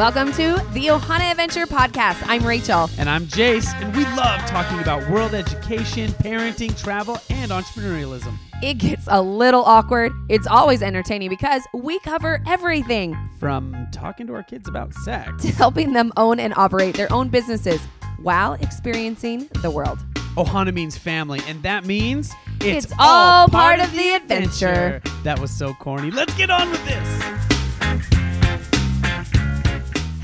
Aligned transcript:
Welcome 0.00 0.32
to 0.32 0.54
the 0.72 0.86
Ohana 0.86 1.30
Adventure 1.30 1.66
Podcast. 1.66 2.22
I'm 2.26 2.42
Rachel. 2.46 2.88
And 2.96 3.06
I'm 3.06 3.26
Jase, 3.26 3.70
and 3.74 3.94
we 3.94 4.04
love 4.16 4.40
talking 4.48 4.78
about 4.78 5.06
world 5.10 5.34
education, 5.34 6.10
parenting, 6.12 6.74
travel, 6.82 7.18
and 7.28 7.50
entrepreneurialism. 7.50 8.34
It 8.62 8.78
gets 8.78 9.04
a 9.08 9.20
little 9.20 9.62
awkward. 9.62 10.12
It's 10.30 10.46
always 10.46 10.80
entertaining 10.82 11.28
because 11.28 11.64
we 11.74 11.98
cover 11.98 12.42
everything 12.46 13.14
From 13.38 13.88
talking 13.92 14.26
to 14.28 14.32
our 14.32 14.42
kids 14.42 14.70
about 14.70 14.94
sex, 14.94 15.42
to 15.42 15.48
helping 15.52 15.92
them 15.92 16.14
own 16.16 16.40
and 16.40 16.54
operate 16.56 16.94
their 16.94 17.12
own 17.12 17.28
businesses 17.28 17.82
while 18.22 18.54
experiencing 18.54 19.50
the 19.60 19.70
world. 19.70 19.98
Ohana 20.34 20.72
means 20.72 20.96
family, 20.96 21.42
and 21.46 21.62
that 21.62 21.84
means 21.84 22.32
It's 22.62 22.90
all 22.98 23.48
part 23.48 23.80
of 23.80 23.92
the 23.92 24.12
adventure. 24.12 25.02
That 25.24 25.38
was 25.38 25.50
so 25.50 25.74
corny. 25.74 26.10
Let's 26.10 26.32
get 26.38 26.48
on 26.48 26.70
with 26.70 26.82
this. 26.86 27.49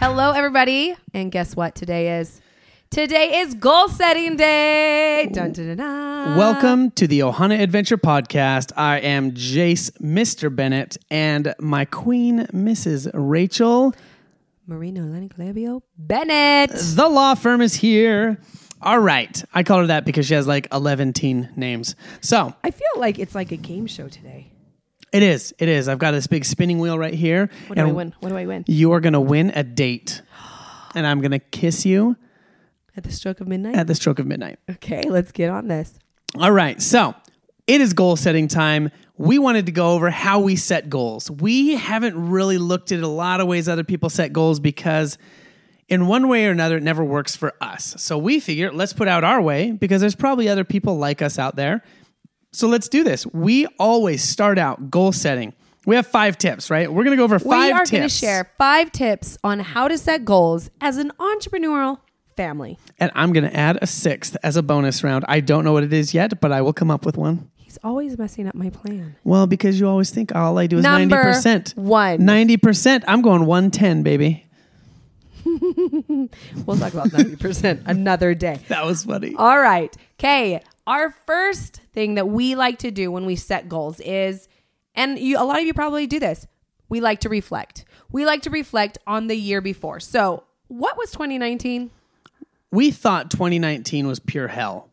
Hello, 0.08 0.30
everybody. 0.30 0.94
And 1.14 1.32
guess 1.32 1.56
what 1.56 1.74
today 1.74 2.20
is? 2.20 2.40
Today 2.90 3.40
is 3.40 3.54
goal 3.54 3.88
setting 3.88 4.36
day. 4.36 5.28
Dun, 5.32 5.50
dun, 5.50 5.76
dun. 5.76 6.38
Welcome 6.38 6.92
to 6.92 7.08
the 7.08 7.18
Ohana 7.18 7.60
Adventure 7.60 7.98
Podcast. 7.98 8.70
I 8.76 9.00
am 9.00 9.34
Jase, 9.34 9.90
Mr. 10.00 10.54
Bennett, 10.54 10.96
and 11.10 11.56
my 11.58 11.86
queen, 11.86 12.46
Mrs. 12.52 13.10
Rachel. 13.14 13.96
Marino 14.68 15.02
Lenny 15.02 15.28
Calabio 15.28 15.82
Bennett. 15.98 16.70
The 16.70 17.08
law 17.08 17.34
firm 17.34 17.60
is 17.60 17.74
here. 17.74 18.38
All 18.80 19.00
right. 19.00 19.44
I 19.54 19.64
call 19.64 19.80
her 19.80 19.86
that 19.88 20.04
because 20.04 20.26
she 20.26 20.34
has 20.34 20.46
like 20.46 20.68
11 20.72 21.14
teen 21.14 21.48
names. 21.56 21.96
So 22.20 22.54
I 22.62 22.70
feel 22.70 22.86
like 22.96 23.18
it's 23.18 23.34
like 23.34 23.50
a 23.50 23.56
game 23.56 23.88
show 23.88 24.06
today. 24.08 24.52
It 25.12 25.22
is. 25.22 25.54
It 25.58 25.68
is. 25.68 25.88
I've 25.88 25.98
got 25.98 26.10
this 26.12 26.26
big 26.26 26.44
spinning 26.44 26.78
wheel 26.78 26.98
right 26.98 27.14
here. 27.14 27.48
What 27.68 27.76
do 27.76 27.82
I 27.86 27.92
win? 27.92 28.14
What 28.20 28.28
do 28.30 28.36
I 28.36 28.46
win? 28.46 28.64
You 28.66 28.92
are 28.92 29.00
going 29.00 29.12
to 29.14 29.20
win 29.20 29.50
a 29.54 29.62
date. 29.62 30.22
And 30.94 31.06
I'm 31.06 31.20
going 31.20 31.32
to 31.32 31.38
kiss 31.38 31.84
you 31.84 32.16
At 32.96 33.04
the 33.04 33.12
stroke 33.12 33.40
of 33.42 33.48
midnight? 33.48 33.74
at 33.76 33.86
the 33.86 33.94
stroke 33.94 34.18
of 34.18 34.26
midnight. 34.26 34.58
okay, 34.70 35.02
let's 35.02 35.30
get 35.30 35.50
on 35.50 35.68
this. 35.68 35.92
All 36.38 36.50
right. 36.50 36.80
So 36.80 37.14
it 37.66 37.82
is 37.82 37.92
goal 37.92 38.16
setting 38.16 38.48
time. 38.48 38.90
We 39.18 39.38
wanted 39.38 39.66
to 39.66 39.72
go 39.72 39.90
over 39.92 40.08
how 40.08 40.40
we 40.40 40.56
set 40.56 40.88
goals. 40.88 41.30
We 41.30 41.74
haven't 41.74 42.30
really 42.30 42.56
looked 42.56 42.92
at 42.92 43.00
a 43.00 43.08
lot 43.08 43.42
of 43.42 43.46
ways 43.46 43.68
other 43.68 43.84
people 43.84 44.08
set 44.08 44.32
goals 44.32 44.58
because, 44.58 45.18
in 45.88 46.06
one 46.06 46.28
way 46.28 46.46
or 46.46 46.50
another, 46.50 46.78
it 46.78 46.82
never 46.82 47.04
works 47.04 47.36
for 47.36 47.52
us. 47.60 47.94
So 47.98 48.16
we 48.16 48.40
figure 48.40 48.72
let's 48.72 48.94
put 48.94 49.06
out 49.06 49.22
our 49.22 49.42
way 49.42 49.72
because 49.72 50.00
there's 50.00 50.14
probably 50.16 50.48
other 50.48 50.64
people 50.64 50.96
like 50.96 51.20
us 51.20 51.38
out 51.38 51.56
there. 51.56 51.82
So 52.56 52.68
let's 52.68 52.88
do 52.88 53.04
this. 53.04 53.26
We 53.26 53.66
always 53.78 54.24
start 54.24 54.58
out 54.58 54.90
goal 54.90 55.12
setting. 55.12 55.52
We 55.84 55.94
have 55.96 56.06
five 56.06 56.38
tips, 56.38 56.70
right? 56.70 56.90
We're 56.90 57.04
going 57.04 57.14
to 57.14 57.18
go 57.18 57.24
over 57.24 57.38
five 57.38 57.66
we 57.66 57.72
are 57.72 57.80
tips. 57.80 57.90
going 57.90 58.02
to 58.04 58.08
share 58.08 58.50
five 58.56 58.90
tips 58.92 59.36
on 59.44 59.60
how 59.60 59.88
to 59.88 59.98
set 59.98 60.24
goals 60.24 60.70
as 60.80 60.96
an 60.96 61.12
entrepreneurial 61.18 61.98
family. 62.34 62.78
And 62.98 63.12
I'm 63.14 63.34
going 63.34 63.44
to 63.44 63.54
add 63.54 63.78
a 63.82 63.86
sixth 63.86 64.38
as 64.42 64.56
a 64.56 64.62
bonus 64.62 65.04
round. 65.04 65.26
I 65.28 65.40
don't 65.40 65.66
know 65.66 65.74
what 65.74 65.82
it 65.84 65.92
is 65.92 66.14
yet, 66.14 66.40
but 66.40 66.50
I 66.50 66.62
will 66.62 66.72
come 66.72 66.90
up 66.90 67.04
with 67.04 67.18
one. 67.18 67.50
He's 67.56 67.78
always 67.84 68.16
messing 68.16 68.48
up 68.48 68.54
my 68.54 68.70
plan. 68.70 69.16
Well, 69.22 69.46
because 69.46 69.78
you 69.78 69.86
always 69.86 70.08
think 70.08 70.34
all 70.34 70.56
I 70.56 70.66
do 70.66 70.78
is 70.78 70.82
Number 70.82 71.24
90%. 71.24 71.76
one. 71.76 72.20
90%. 72.20 73.04
I'm 73.06 73.20
going 73.20 73.44
110, 73.44 74.02
baby. 74.02 74.46
We'll 76.64 76.76
talk 76.78 76.94
about 76.94 77.08
90% 77.08 77.82
another 77.86 78.34
day. 78.34 78.60
That 78.68 78.86
was 78.86 79.04
funny. 79.04 79.34
All 79.36 79.58
right. 79.58 79.94
Okay. 80.18 80.62
Our 80.86 81.10
first 81.10 81.80
thing 81.92 82.14
that 82.14 82.28
we 82.28 82.54
like 82.54 82.78
to 82.78 82.90
do 82.90 83.10
when 83.10 83.26
we 83.26 83.36
set 83.36 83.68
goals 83.68 84.00
is, 84.00 84.48
and 84.94 85.18
you, 85.18 85.38
a 85.38 85.44
lot 85.44 85.58
of 85.58 85.64
you 85.64 85.74
probably 85.74 86.06
do 86.06 86.20
this, 86.20 86.46
we 86.88 87.00
like 87.00 87.20
to 87.20 87.28
reflect. 87.28 87.84
We 88.12 88.24
like 88.24 88.42
to 88.42 88.50
reflect 88.50 88.98
on 89.06 89.26
the 89.26 89.34
year 89.34 89.60
before. 89.60 90.00
So, 90.00 90.44
what 90.68 90.96
was 90.96 91.10
2019? 91.12 91.90
We 92.70 92.90
thought 92.90 93.30
2019 93.30 94.06
was 94.06 94.18
pure 94.20 94.48
hell. 94.48 94.90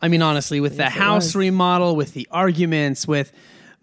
I 0.00 0.08
mean, 0.08 0.22
honestly, 0.22 0.60
with 0.60 0.76
the 0.76 0.90
house 0.90 1.26
was. 1.26 1.36
remodel, 1.36 1.96
with 1.96 2.12
the 2.12 2.28
arguments, 2.30 3.08
with 3.08 3.32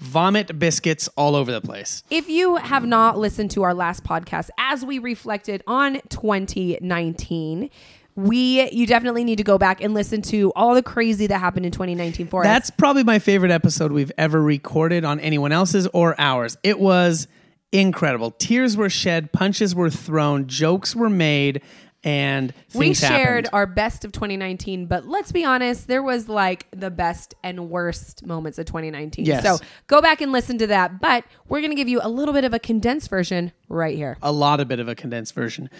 vomit 0.00 0.58
biscuits 0.58 1.08
all 1.16 1.34
over 1.34 1.50
the 1.50 1.60
place. 1.60 2.02
If 2.10 2.28
you 2.28 2.56
have 2.56 2.84
not 2.86 3.18
listened 3.18 3.50
to 3.52 3.62
our 3.62 3.74
last 3.74 4.04
podcast 4.04 4.50
as 4.58 4.84
we 4.84 4.98
reflected 4.98 5.62
on 5.66 6.00
2019, 6.08 7.70
we 8.18 8.68
you 8.72 8.84
definitely 8.84 9.22
need 9.22 9.36
to 9.36 9.44
go 9.44 9.58
back 9.58 9.80
and 9.80 9.94
listen 9.94 10.20
to 10.22 10.52
all 10.56 10.74
the 10.74 10.82
crazy 10.82 11.28
that 11.28 11.38
happened 11.38 11.64
in 11.64 11.70
2019 11.70 12.26
for 12.26 12.40
us. 12.40 12.46
That's 12.46 12.68
probably 12.68 13.04
my 13.04 13.20
favorite 13.20 13.52
episode 13.52 13.92
we've 13.92 14.10
ever 14.18 14.42
recorded 14.42 15.04
on 15.04 15.20
anyone 15.20 15.52
else's 15.52 15.86
or 15.94 16.20
ours. 16.20 16.56
It 16.64 16.80
was 16.80 17.28
incredible. 17.70 18.32
Tears 18.32 18.76
were 18.76 18.90
shed, 18.90 19.32
punches 19.32 19.72
were 19.72 19.88
thrown, 19.88 20.48
jokes 20.48 20.96
were 20.96 21.08
made, 21.08 21.62
and 22.02 22.52
we 22.74 22.92
shared 22.92 23.44
happened. 23.44 23.48
our 23.52 23.66
best 23.66 24.04
of 24.04 24.10
2019, 24.10 24.86
but 24.86 25.06
let's 25.06 25.30
be 25.30 25.44
honest, 25.44 25.86
there 25.86 26.02
was 26.02 26.28
like 26.28 26.66
the 26.72 26.90
best 26.90 27.36
and 27.44 27.70
worst 27.70 28.26
moments 28.26 28.58
of 28.58 28.66
2019. 28.66 29.26
Yes. 29.26 29.44
So 29.44 29.64
go 29.86 30.02
back 30.02 30.20
and 30.20 30.32
listen 30.32 30.58
to 30.58 30.66
that. 30.66 31.00
But 31.00 31.24
we're 31.48 31.60
going 31.60 31.70
to 31.70 31.76
give 31.76 31.88
you 31.88 32.00
a 32.02 32.08
little 32.08 32.34
bit 32.34 32.42
of 32.42 32.52
a 32.52 32.58
condensed 32.58 33.10
version 33.10 33.52
right 33.68 33.96
here. 33.96 34.16
a 34.22 34.32
lot 34.32 34.58
of 34.58 34.66
bit 34.66 34.80
of 34.80 34.88
a 34.88 34.96
condensed 34.96 35.36
version. 35.36 35.70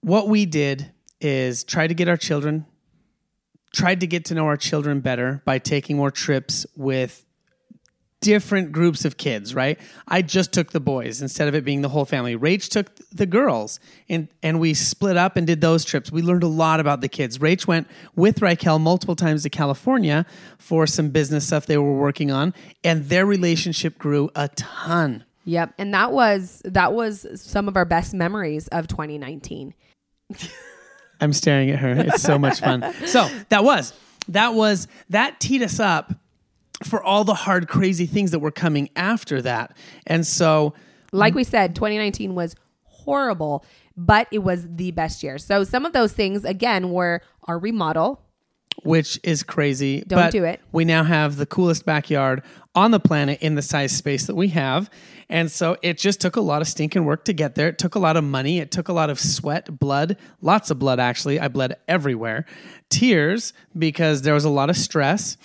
What 0.00 0.28
we 0.28 0.46
did 0.46 0.90
is 1.22 1.64
try 1.64 1.86
to 1.86 1.94
get 1.94 2.08
our 2.08 2.16
children, 2.16 2.66
tried 3.72 4.00
to 4.00 4.06
get 4.06 4.26
to 4.26 4.34
know 4.34 4.46
our 4.46 4.56
children 4.56 5.00
better 5.00 5.42
by 5.44 5.58
taking 5.58 5.96
more 5.96 6.10
trips 6.10 6.66
with 6.76 7.24
different 8.22 8.72
groups 8.72 9.04
of 9.04 9.16
kids, 9.16 9.54
right? 9.54 9.78
I 10.08 10.22
just 10.22 10.52
took 10.52 10.70
the 10.70 10.80
boys 10.80 11.20
instead 11.20 11.48
of 11.48 11.54
it 11.54 11.64
being 11.64 11.82
the 11.82 11.88
whole 11.88 12.04
family. 12.04 12.36
Rach 12.36 12.68
took 12.68 12.88
the 13.10 13.26
girls 13.26 13.78
and 14.08 14.28
and 14.42 14.60
we 14.60 14.74
split 14.74 15.16
up 15.16 15.36
and 15.36 15.46
did 15.46 15.60
those 15.60 15.84
trips. 15.84 16.10
We 16.10 16.22
learned 16.22 16.44
a 16.44 16.48
lot 16.48 16.80
about 16.80 17.00
the 17.00 17.08
kids. 17.08 17.38
Rach 17.38 17.66
went 17.66 17.88
with 18.14 18.40
Raquel 18.40 18.78
multiple 18.78 19.16
times 19.16 19.42
to 19.42 19.50
California 19.50 20.24
for 20.56 20.86
some 20.86 21.10
business 21.10 21.46
stuff 21.46 21.66
they 21.66 21.76
were 21.76 21.94
working 21.94 22.30
on 22.30 22.54
and 22.82 23.08
their 23.08 23.26
relationship 23.26 23.98
grew 23.98 24.30
a 24.34 24.48
ton. 24.48 25.24
Yep. 25.44 25.74
And 25.76 25.92
that 25.92 26.12
was 26.12 26.62
that 26.64 26.92
was 26.94 27.26
some 27.42 27.68
of 27.68 27.76
our 27.76 27.84
best 27.84 28.14
memories 28.14 28.68
of 28.68 28.86
2019. 28.86 29.74
I'm 31.22 31.32
staring 31.32 31.70
at 31.70 31.78
her. 31.78 31.92
It's 31.92 32.22
so 32.22 32.38
much 32.38 32.60
fun. 32.60 32.92
So 33.06 33.28
that 33.48 33.64
was 33.64 33.94
that 34.28 34.54
was 34.54 34.88
that 35.08 35.40
teed 35.40 35.62
us 35.62 35.80
up 35.80 36.12
for 36.84 37.02
all 37.02 37.24
the 37.24 37.34
hard, 37.34 37.68
crazy 37.68 38.06
things 38.06 38.32
that 38.32 38.40
were 38.40 38.50
coming 38.50 38.90
after 38.96 39.40
that. 39.42 39.76
And 40.06 40.26
so 40.26 40.74
Like 41.12 41.34
we 41.34 41.44
said, 41.44 41.74
2019 41.76 42.34
was 42.34 42.56
horrible, 42.84 43.64
but 43.96 44.26
it 44.32 44.40
was 44.40 44.66
the 44.68 44.90
best 44.90 45.22
year. 45.22 45.38
So 45.38 45.64
some 45.64 45.84
of 45.86 45.92
those 45.92 46.12
things 46.12 46.44
again 46.44 46.90
were 46.90 47.20
our 47.44 47.58
remodel. 47.58 48.20
Which 48.82 49.18
is 49.22 49.42
crazy. 49.42 50.02
Don't 50.06 50.18
but 50.18 50.32
do 50.32 50.44
it. 50.44 50.60
We 50.72 50.84
now 50.84 51.04
have 51.04 51.36
the 51.36 51.46
coolest 51.46 51.84
backyard 51.84 52.42
on 52.74 52.90
the 52.90 53.00
planet 53.00 53.40
in 53.42 53.54
the 53.54 53.62
size 53.62 53.92
space 53.92 54.26
that 54.26 54.34
we 54.34 54.48
have. 54.48 54.90
And 55.28 55.50
so 55.50 55.76
it 55.82 55.98
just 55.98 56.20
took 56.20 56.36
a 56.36 56.40
lot 56.40 56.62
of 56.62 56.68
stinking 56.68 57.04
work 57.04 57.24
to 57.24 57.32
get 57.32 57.54
there. 57.54 57.68
It 57.68 57.78
took 57.78 57.94
a 57.94 57.98
lot 57.98 58.16
of 58.16 58.24
money. 58.24 58.58
It 58.58 58.70
took 58.70 58.88
a 58.88 58.92
lot 58.92 59.08
of 59.10 59.18
sweat, 59.18 59.78
blood, 59.78 60.16
lots 60.40 60.70
of 60.70 60.78
blood, 60.78 61.00
actually. 61.00 61.40
I 61.40 61.48
bled 61.48 61.76
everywhere. 61.88 62.44
Tears 62.90 63.52
because 63.76 64.22
there 64.22 64.34
was 64.34 64.44
a 64.44 64.50
lot 64.50 64.68
of 64.68 64.76
stress. 64.76 65.36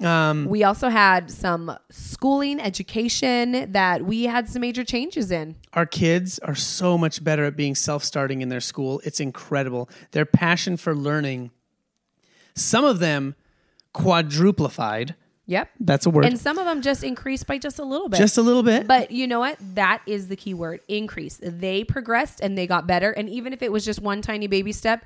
Um, 0.00 0.46
We 0.46 0.64
also 0.64 0.88
had 0.88 1.30
some 1.30 1.76
schooling, 1.90 2.60
education 2.60 3.72
that 3.72 4.04
we 4.04 4.24
had 4.24 4.48
some 4.48 4.60
major 4.60 4.84
changes 4.84 5.30
in. 5.30 5.56
Our 5.74 5.86
kids 5.86 6.38
are 6.40 6.54
so 6.54 6.98
much 6.98 7.22
better 7.22 7.44
at 7.44 7.56
being 7.56 7.74
self 7.74 8.04
starting 8.04 8.42
in 8.42 8.48
their 8.48 8.60
school. 8.60 9.00
It's 9.04 9.20
incredible. 9.20 9.88
Their 10.10 10.26
passion 10.26 10.76
for 10.76 10.94
learning, 10.94 11.50
some 12.54 12.84
of 12.84 12.98
them 12.98 13.34
quadruplified. 13.94 15.14
Yep. 15.46 15.70
That's 15.80 16.06
a 16.06 16.10
word. 16.10 16.24
And 16.24 16.38
some 16.38 16.58
of 16.58 16.66
them 16.66 16.82
just 16.82 17.02
increased 17.02 17.46
by 17.46 17.58
just 17.58 17.78
a 17.78 17.84
little 17.84 18.08
bit. 18.08 18.18
Just 18.18 18.38
a 18.38 18.42
little 18.42 18.62
bit. 18.62 18.86
But 18.86 19.10
you 19.10 19.26
know 19.26 19.40
what? 19.40 19.58
That 19.74 20.02
is 20.06 20.28
the 20.28 20.36
key 20.36 20.54
word 20.54 20.80
increase. 20.88 21.40
They 21.42 21.84
progressed 21.84 22.40
and 22.40 22.56
they 22.56 22.66
got 22.66 22.86
better. 22.86 23.10
And 23.10 23.28
even 23.28 23.52
if 23.52 23.62
it 23.62 23.72
was 23.72 23.84
just 23.84 24.00
one 24.00 24.22
tiny 24.22 24.46
baby 24.46 24.72
step, 24.72 25.04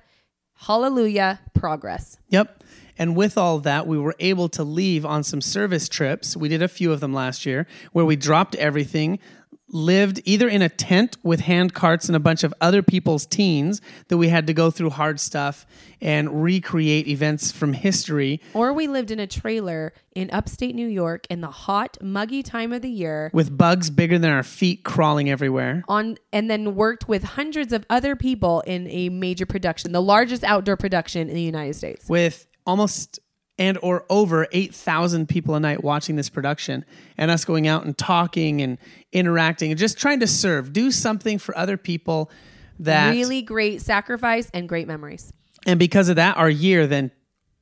hallelujah, 0.54 1.40
progress. 1.54 2.18
Yep. 2.28 2.62
And 2.98 3.16
with 3.16 3.36
all 3.36 3.58
that, 3.60 3.86
we 3.86 3.98
were 3.98 4.14
able 4.20 4.48
to 4.50 4.62
leave 4.62 5.04
on 5.04 5.22
some 5.22 5.40
service 5.40 5.88
trips. 5.88 6.36
We 6.36 6.48
did 6.48 6.62
a 6.62 6.68
few 6.68 6.92
of 6.92 7.00
them 7.00 7.12
last 7.12 7.44
year 7.44 7.66
where 7.92 8.04
we 8.04 8.16
dropped 8.16 8.54
everything, 8.54 9.18
lived 9.68 10.20
either 10.24 10.48
in 10.48 10.62
a 10.62 10.68
tent 10.68 11.16
with 11.22 11.40
hand 11.40 11.74
carts 11.74 12.08
and 12.08 12.14
a 12.14 12.20
bunch 12.20 12.44
of 12.44 12.54
other 12.60 12.82
people's 12.82 13.26
teens 13.26 13.80
that 14.08 14.16
we 14.16 14.28
had 14.28 14.46
to 14.46 14.54
go 14.54 14.70
through 14.70 14.90
hard 14.90 15.18
stuff 15.18 15.66
and 16.00 16.42
recreate 16.42 17.08
events 17.08 17.50
from 17.50 17.72
history 17.72 18.40
Or 18.54 18.72
we 18.72 18.86
lived 18.86 19.10
in 19.10 19.18
a 19.18 19.26
trailer 19.26 19.92
in 20.14 20.30
upstate 20.30 20.74
New 20.74 20.86
York 20.86 21.26
in 21.28 21.40
the 21.40 21.50
hot, 21.50 21.96
muggy 22.00 22.42
time 22.42 22.72
of 22.72 22.82
the 22.82 22.90
year. 22.90 23.30
with 23.34 23.56
bugs 23.56 23.90
bigger 23.90 24.18
than 24.18 24.30
our 24.30 24.42
feet 24.42 24.84
crawling 24.84 25.28
everywhere. 25.28 25.82
On 25.88 26.16
and 26.32 26.48
then 26.50 26.74
worked 26.74 27.08
with 27.08 27.24
hundreds 27.24 27.72
of 27.72 27.84
other 27.90 28.14
people 28.14 28.60
in 28.62 28.86
a 28.88 29.08
major 29.08 29.46
production, 29.46 29.92
the 29.92 30.02
largest 30.02 30.44
outdoor 30.44 30.76
production 30.76 31.28
in 31.28 31.34
the 31.34 31.42
United 31.42 31.74
States. 31.74 32.08
with 32.08 32.46
almost 32.66 33.18
and 33.58 33.78
or 33.82 34.04
over 34.10 34.46
8,000 34.52 35.28
people 35.28 35.54
a 35.54 35.60
night 35.60 35.82
watching 35.82 36.16
this 36.16 36.28
production 36.28 36.84
and 37.16 37.30
us 37.30 37.44
going 37.44 37.66
out 37.66 37.84
and 37.84 37.96
talking 37.96 38.60
and 38.60 38.78
interacting 39.12 39.70
and 39.70 39.78
just 39.78 39.98
trying 39.98 40.20
to 40.20 40.26
serve, 40.26 40.72
do 40.72 40.90
something 40.90 41.38
for 41.38 41.56
other 41.56 41.76
people 41.76 42.30
that 42.78 43.10
Really 43.10 43.42
great 43.42 43.80
sacrifice 43.80 44.50
and 44.52 44.68
great 44.68 44.86
memories. 44.86 45.32
and 45.66 45.78
because 45.78 46.08
of 46.08 46.16
that, 46.16 46.36
our 46.36 46.50
year 46.50 46.86
then 46.86 47.10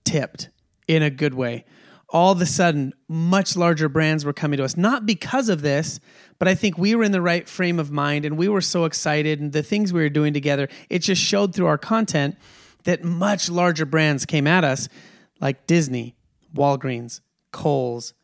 tipped 0.05 0.51
in 0.89 1.03
a 1.03 1.11
good 1.11 1.35
way. 1.35 1.65
All 2.11 2.33
of 2.33 2.41
a 2.41 2.47
sudden, 2.47 2.93
much 3.09 3.57
larger 3.57 3.89
brands 3.89 4.25
were 4.25 4.33
coming 4.33 4.57
to 4.59 4.65
us, 4.65 4.77
not 4.77 5.07
because 5.07 5.49
of 5.49 5.63
this, 5.63 5.99
but 6.39 6.47
I 6.47 6.55
think 6.55 6.77
we 6.77 6.95
were 6.95 7.03
in 7.05 7.13
the 7.13 7.23
right 7.23 7.49
frame 7.49 7.79
of 7.79 7.91
mind 7.91 8.25
and 8.25 8.37
we 8.37 8.49
were 8.49 8.61
so 8.61 8.85
excited 8.85 9.41
and 9.41 9.53
the 9.53 9.63
things 9.63 9.93
we 9.93 10.01
were 10.01 10.09
doing 10.09 10.33
together, 10.33 10.69
it 10.91 10.99
just 11.01 11.23
showed 11.23 11.55
through 11.55 11.67
our 11.67 11.79
content 11.79 12.37
that 12.85 13.03
much 13.03 13.49
larger 13.49 13.87
brands 13.87 14.27
came 14.27 14.47
at 14.47 14.63
us 14.63 14.89
like 15.45 15.67
Disney, 15.67 16.17
Walgreens, 16.55 17.21
Kohl's, 17.53 18.15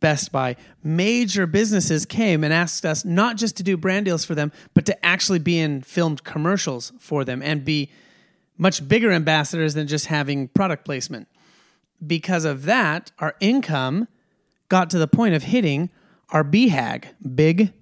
Best 0.00 0.32
Buy, 0.32 0.56
major 0.82 1.46
businesses 1.46 2.06
came 2.06 2.42
and 2.42 2.54
asked 2.54 2.86
us 2.86 3.04
not 3.04 3.36
just 3.36 3.58
to 3.58 3.62
do 3.62 3.76
brand 3.76 4.06
deals 4.06 4.24
for 4.24 4.34
them, 4.34 4.50
but 4.72 4.86
to 4.86 5.06
actually 5.06 5.38
be 5.38 5.58
in 5.58 5.82
filmed 5.82 6.24
commercials 6.24 6.92
for 6.98 7.22
them 7.22 7.42
and 7.42 7.66
be 7.66 7.92
much 8.56 8.88
bigger 8.88 9.12
ambassadors 9.12 9.74
than 9.74 9.86
just 9.86 10.06
having 10.06 10.48
product 10.48 10.86
placement. 10.86 11.28
Because 12.04 12.46
of 12.46 12.64
that, 12.64 13.12
our 13.18 13.36
income 13.40 14.08
got 14.70 14.88
to 14.88 14.98
the 14.98 15.06
point 15.06 15.34
of 15.34 15.42
hitting 15.42 15.90
our 16.30 16.42
BHAG, 16.42 17.04
big, 17.34 17.74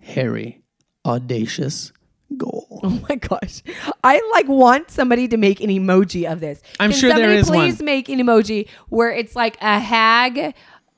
hairy, 0.00 0.62
audacious 1.04 1.92
goal. 2.36 2.80
Oh 2.82 3.02
my 3.08 3.16
gosh. 3.16 3.62
I 4.04 4.20
like 4.32 4.48
want 4.48 4.90
somebody 4.90 5.28
to 5.28 5.36
make 5.36 5.60
an 5.60 5.70
emoji 5.70 6.30
of 6.30 6.40
this. 6.40 6.60
I'm 6.80 6.90
Can 6.90 6.98
sure 7.00 7.10
there 7.14 7.42
somebody 7.42 7.58
one. 7.58 7.68
please 7.68 7.82
make 7.82 8.08
an 8.08 8.18
emoji 8.18 8.68
where 8.88 9.10
it's 9.12 9.36
like 9.36 9.56
a 9.60 9.78
hag 9.78 10.54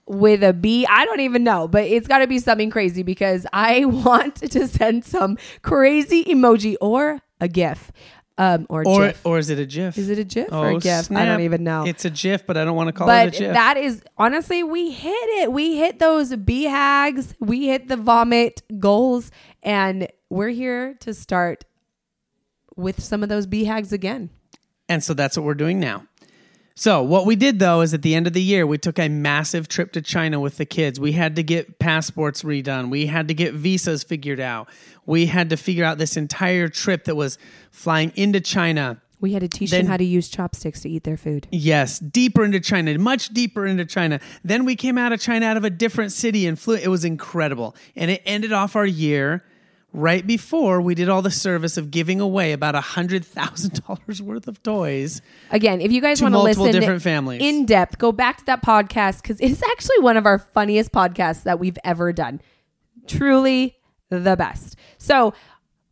with 0.06 0.42
a 0.42 0.52
B. 0.54 0.86
I 0.88 1.04
don't 1.04 1.20
even 1.20 1.44
know, 1.44 1.68
but 1.68 1.84
it's 1.84 2.08
got 2.08 2.18
to 2.20 2.26
be 2.26 2.38
something 2.38 2.70
crazy 2.70 3.02
because 3.02 3.46
I 3.52 3.84
want 3.84 4.36
to 4.36 4.66
send 4.66 5.04
some 5.04 5.36
crazy 5.62 6.24
emoji 6.24 6.76
or 6.80 7.20
a 7.40 7.48
GIF. 7.48 7.92
Um, 8.40 8.66
or, 8.70 8.86
Or, 8.86 9.06
GIF. 9.08 9.26
or 9.26 9.38
is 9.38 9.50
it 9.50 9.58
a 9.58 9.66
GIF? 9.66 9.98
Is 9.98 10.08
it 10.10 10.18
a 10.20 10.24
GIF 10.24 10.52
or 10.52 10.70
a 10.70 10.78
GIF? 10.78 11.10
I 11.10 11.24
don't 11.24 11.40
even 11.40 11.64
know. 11.64 11.84
It's 11.84 12.04
a 12.04 12.10
GIF, 12.10 12.46
but 12.46 12.56
I 12.56 12.64
don't 12.64 12.76
want 12.76 12.86
to 12.86 12.92
call 12.92 13.08
but 13.08 13.28
it 13.28 13.34
a 13.34 13.38
GIF. 13.38 13.52
that 13.52 13.76
is 13.76 14.00
honestly, 14.16 14.62
we 14.62 14.92
hit 14.92 15.10
it. 15.40 15.52
We 15.52 15.76
hit 15.76 15.98
those 15.98 16.34
bee 16.36 16.62
hags. 16.64 17.34
We 17.40 17.66
hit 17.66 17.88
the 17.88 17.96
vomit 17.96 18.62
goals, 18.78 19.32
and 19.64 20.06
we're 20.30 20.50
here 20.50 20.94
to 21.00 21.14
start 21.14 21.64
with 22.76 23.02
some 23.02 23.22
of 23.22 23.28
those 23.28 23.46
BHAGs 23.46 23.92
again. 23.92 24.30
And 24.88 25.02
so 25.02 25.14
that's 25.14 25.36
what 25.36 25.44
we're 25.44 25.54
doing 25.54 25.80
now. 25.80 26.06
So, 26.74 27.02
what 27.02 27.26
we 27.26 27.34
did 27.34 27.58
though 27.58 27.80
is 27.80 27.92
at 27.92 28.02
the 28.02 28.14
end 28.14 28.28
of 28.28 28.34
the 28.34 28.42
year, 28.42 28.64
we 28.64 28.78
took 28.78 29.00
a 29.00 29.08
massive 29.08 29.66
trip 29.66 29.90
to 29.92 30.00
China 30.00 30.38
with 30.38 30.58
the 30.58 30.64
kids. 30.64 31.00
We 31.00 31.10
had 31.10 31.34
to 31.34 31.42
get 31.42 31.80
passports 31.80 32.44
redone. 32.44 32.88
We 32.88 33.06
had 33.06 33.26
to 33.28 33.34
get 33.34 33.54
visas 33.54 34.04
figured 34.04 34.38
out. 34.38 34.68
We 35.04 35.26
had 35.26 35.50
to 35.50 35.56
figure 35.56 35.84
out 35.84 35.98
this 35.98 36.16
entire 36.16 36.68
trip 36.68 37.04
that 37.04 37.16
was 37.16 37.36
flying 37.72 38.12
into 38.14 38.40
China. 38.40 39.02
We 39.20 39.32
had 39.32 39.40
to 39.40 39.48
teach 39.48 39.72
Then- 39.72 39.86
them 39.86 39.90
how 39.90 39.96
to 39.96 40.04
use 40.04 40.28
chopsticks 40.28 40.80
to 40.82 40.88
eat 40.88 41.02
their 41.02 41.16
food. 41.16 41.48
Yes, 41.50 41.98
deeper 41.98 42.44
into 42.44 42.60
China, 42.60 42.96
much 42.96 43.30
deeper 43.30 43.66
into 43.66 43.84
China. 43.84 44.20
Then 44.44 44.64
we 44.64 44.76
came 44.76 44.96
out 44.96 45.12
of 45.12 45.20
China 45.20 45.46
out 45.46 45.56
of 45.56 45.64
a 45.64 45.70
different 45.70 46.12
city 46.12 46.46
and 46.46 46.56
flew. 46.56 46.76
It 46.76 46.88
was 46.88 47.04
incredible. 47.04 47.74
And 47.96 48.08
it 48.08 48.22
ended 48.24 48.52
off 48.52 48.76
our 48.76 48.86
year 48.86 49.42
right 49.92 50.26
before 50.26 50.80
we 50.80 50.94
did 50.94 51.08
all 51.08 51.22
the 51.22 51.30
service 51.30 51.76
of 51.76 51.90
giving 51.90 52.20
away 52.20 52.52
about 52.52 52.74
a 52.74 52.80
$100,000 52.80 54.20
worth 54.22 54.46
of 54.48 54.62
toys. 54.62 55.20
Again, 55.50 55.80
if 55.80 55.90
you 55.90 56.00
guys 56.00 56.20
want 56.20 56.34
to 56.34 56.40
listen 56.40 56.70
different 56.72 57.02
families. 57.02 57.40
in 57.42 57.64
depth, 57.66 57.98
go 57.98 58.12
back 58.12 58.38
to 58.38 58.44
that 58.46 58.62
podcast 58.62 59.22
because 59.22 59.40
it's 59.40 59.62
actually 59.62 59.98
one 60.00 60.16
of 60.16 60.26
our 60.26 60.38
funniest 60.38 60.92
podcasts 60.92 61.42
that 61.44 61.58
we've 61.58 61.78
ever 61.84 62.12
done. 62.12 62.40
Truly 63.06 63.76
the 64.10 64.36
best. 64.36 64.76
So, 64.98 65.34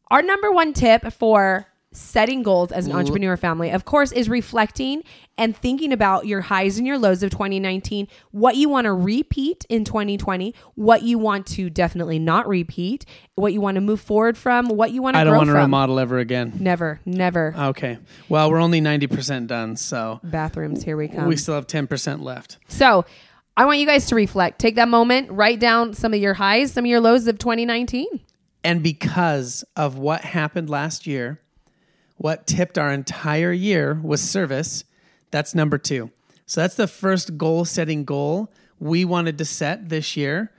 our 0.08 0.22
number 0.22 0.52
one 0.52 0.72
tip 0.72 1.12
for 1.12 1.66
setting 1.96 2.42
goals 2.42 2.72
as 2.72 2.86
an 2.86 2.92
entrepreneur 2.92 3.36
family, 3.36 3.70
of 3.70 3.84
course, 3.84 4.12
is 4.12 4.28
reflecting 4.28 5.02
and 5.38 5.56
thinking 5.56 5.92
about 5.92 6.26
your 6.26 6.42
highs 6.42 6.78
and 6.78 6.86
your 6.86 6.98
lows 6.98 7.22
of 7.22 7.30
2019, 7.30 8.08
what 8.30 8.56
you 8.56 8.68
want 8.68 8.84
to 8.84 8.92
repeat 8.92 9.64
in 9.68 9.84
2020, 9.84 10.54
what 10.74 11.02
you 11.02 11.18
want 11.18 11.46
to 11.46 11.70
definitely 11.70 12.18
not 12.18 12.46
repeat, 12.48 13.04
what 13.34 13.52
you 13.52 13.60
want 13.60 13.76
to 13.76 13.80
move 13.80 14.00
forward 14.00 14.36
from, 14.36 14.68
what 14.68 14.92
you 14.92 15.02
want 15.02 15.14
to 15.14 15.20
I 15.20 15.24
don't 15.24 15.36
want 15.36 15.48
to 15.48 15.52
from. 15.52 15.62
remodel 15.62 15.98
ever 15.98 16.18
again. 16.18 16.52
Never, 16.60 17.00
never. 17.04 17.54
Okay. 17.56 17.98
Well, 18.28 18.50
we're 18.50 18.60
only 18.60 18.80
90% 18.80 19.46
done, 19.46 19.76
so 19.76 20.20
Bathrooms, 20.22 20.82
here 20.84 20.96
we 20.96 21.08
come. 21.08 21.26
we 21.26 21.36
still 21.36 21.54
have 21.54 21.66
10% 21.66 22.22
left. 22.22 22.58
So 22.68 23.04
I 23.56 23.64
want 23.64 23.78
you 23.78 23.86
guys 23.86 24.06
to 24.06 24.14
reflect. 24.14 24.58
Take 24.58 24.74
that 24.76 24.88
moment, 24.88 25.30
write 25.30 25.60
down 25.60 25.94
some 25.94 26.12
of 26.12 26.20
your 26.20 26.34
highs, 26.34 26.72
some 26.72 26.84
of 26.84 26.90
your 26.90 27.00
lows 27.00 27.26
of 27.26 27.38
2019. 27.38 28.06
And 28.64 28.82
because 28.82 29.64
of 29.76 29.96
what 29.96 30.22
happened 30.22 30.68
last 30.68 31.06
year, 31.06 31.40
what 32.16 32.46
tipped 32.46 32.78
our 32.78 32.92
entire 32.92 33.52
year 33.52 34.00
was 34.02 34.20
service. 34.20 34.84
That's 35.30 35.54
number 35.54 35.78
two. 35.78 36.10
So 36.46 36.60
that's 36.60 36.76
the 36.76 36.86
first 36.86 37.36
goal 37.36 37.64
setting 37.64 38.04
goal 38.04 38.52
we 38.78 39.04
wanted 39.04 39.38
to 39.38 39.44
set 39.44 39.88
this 39.88 40.16
year 40.16 40.52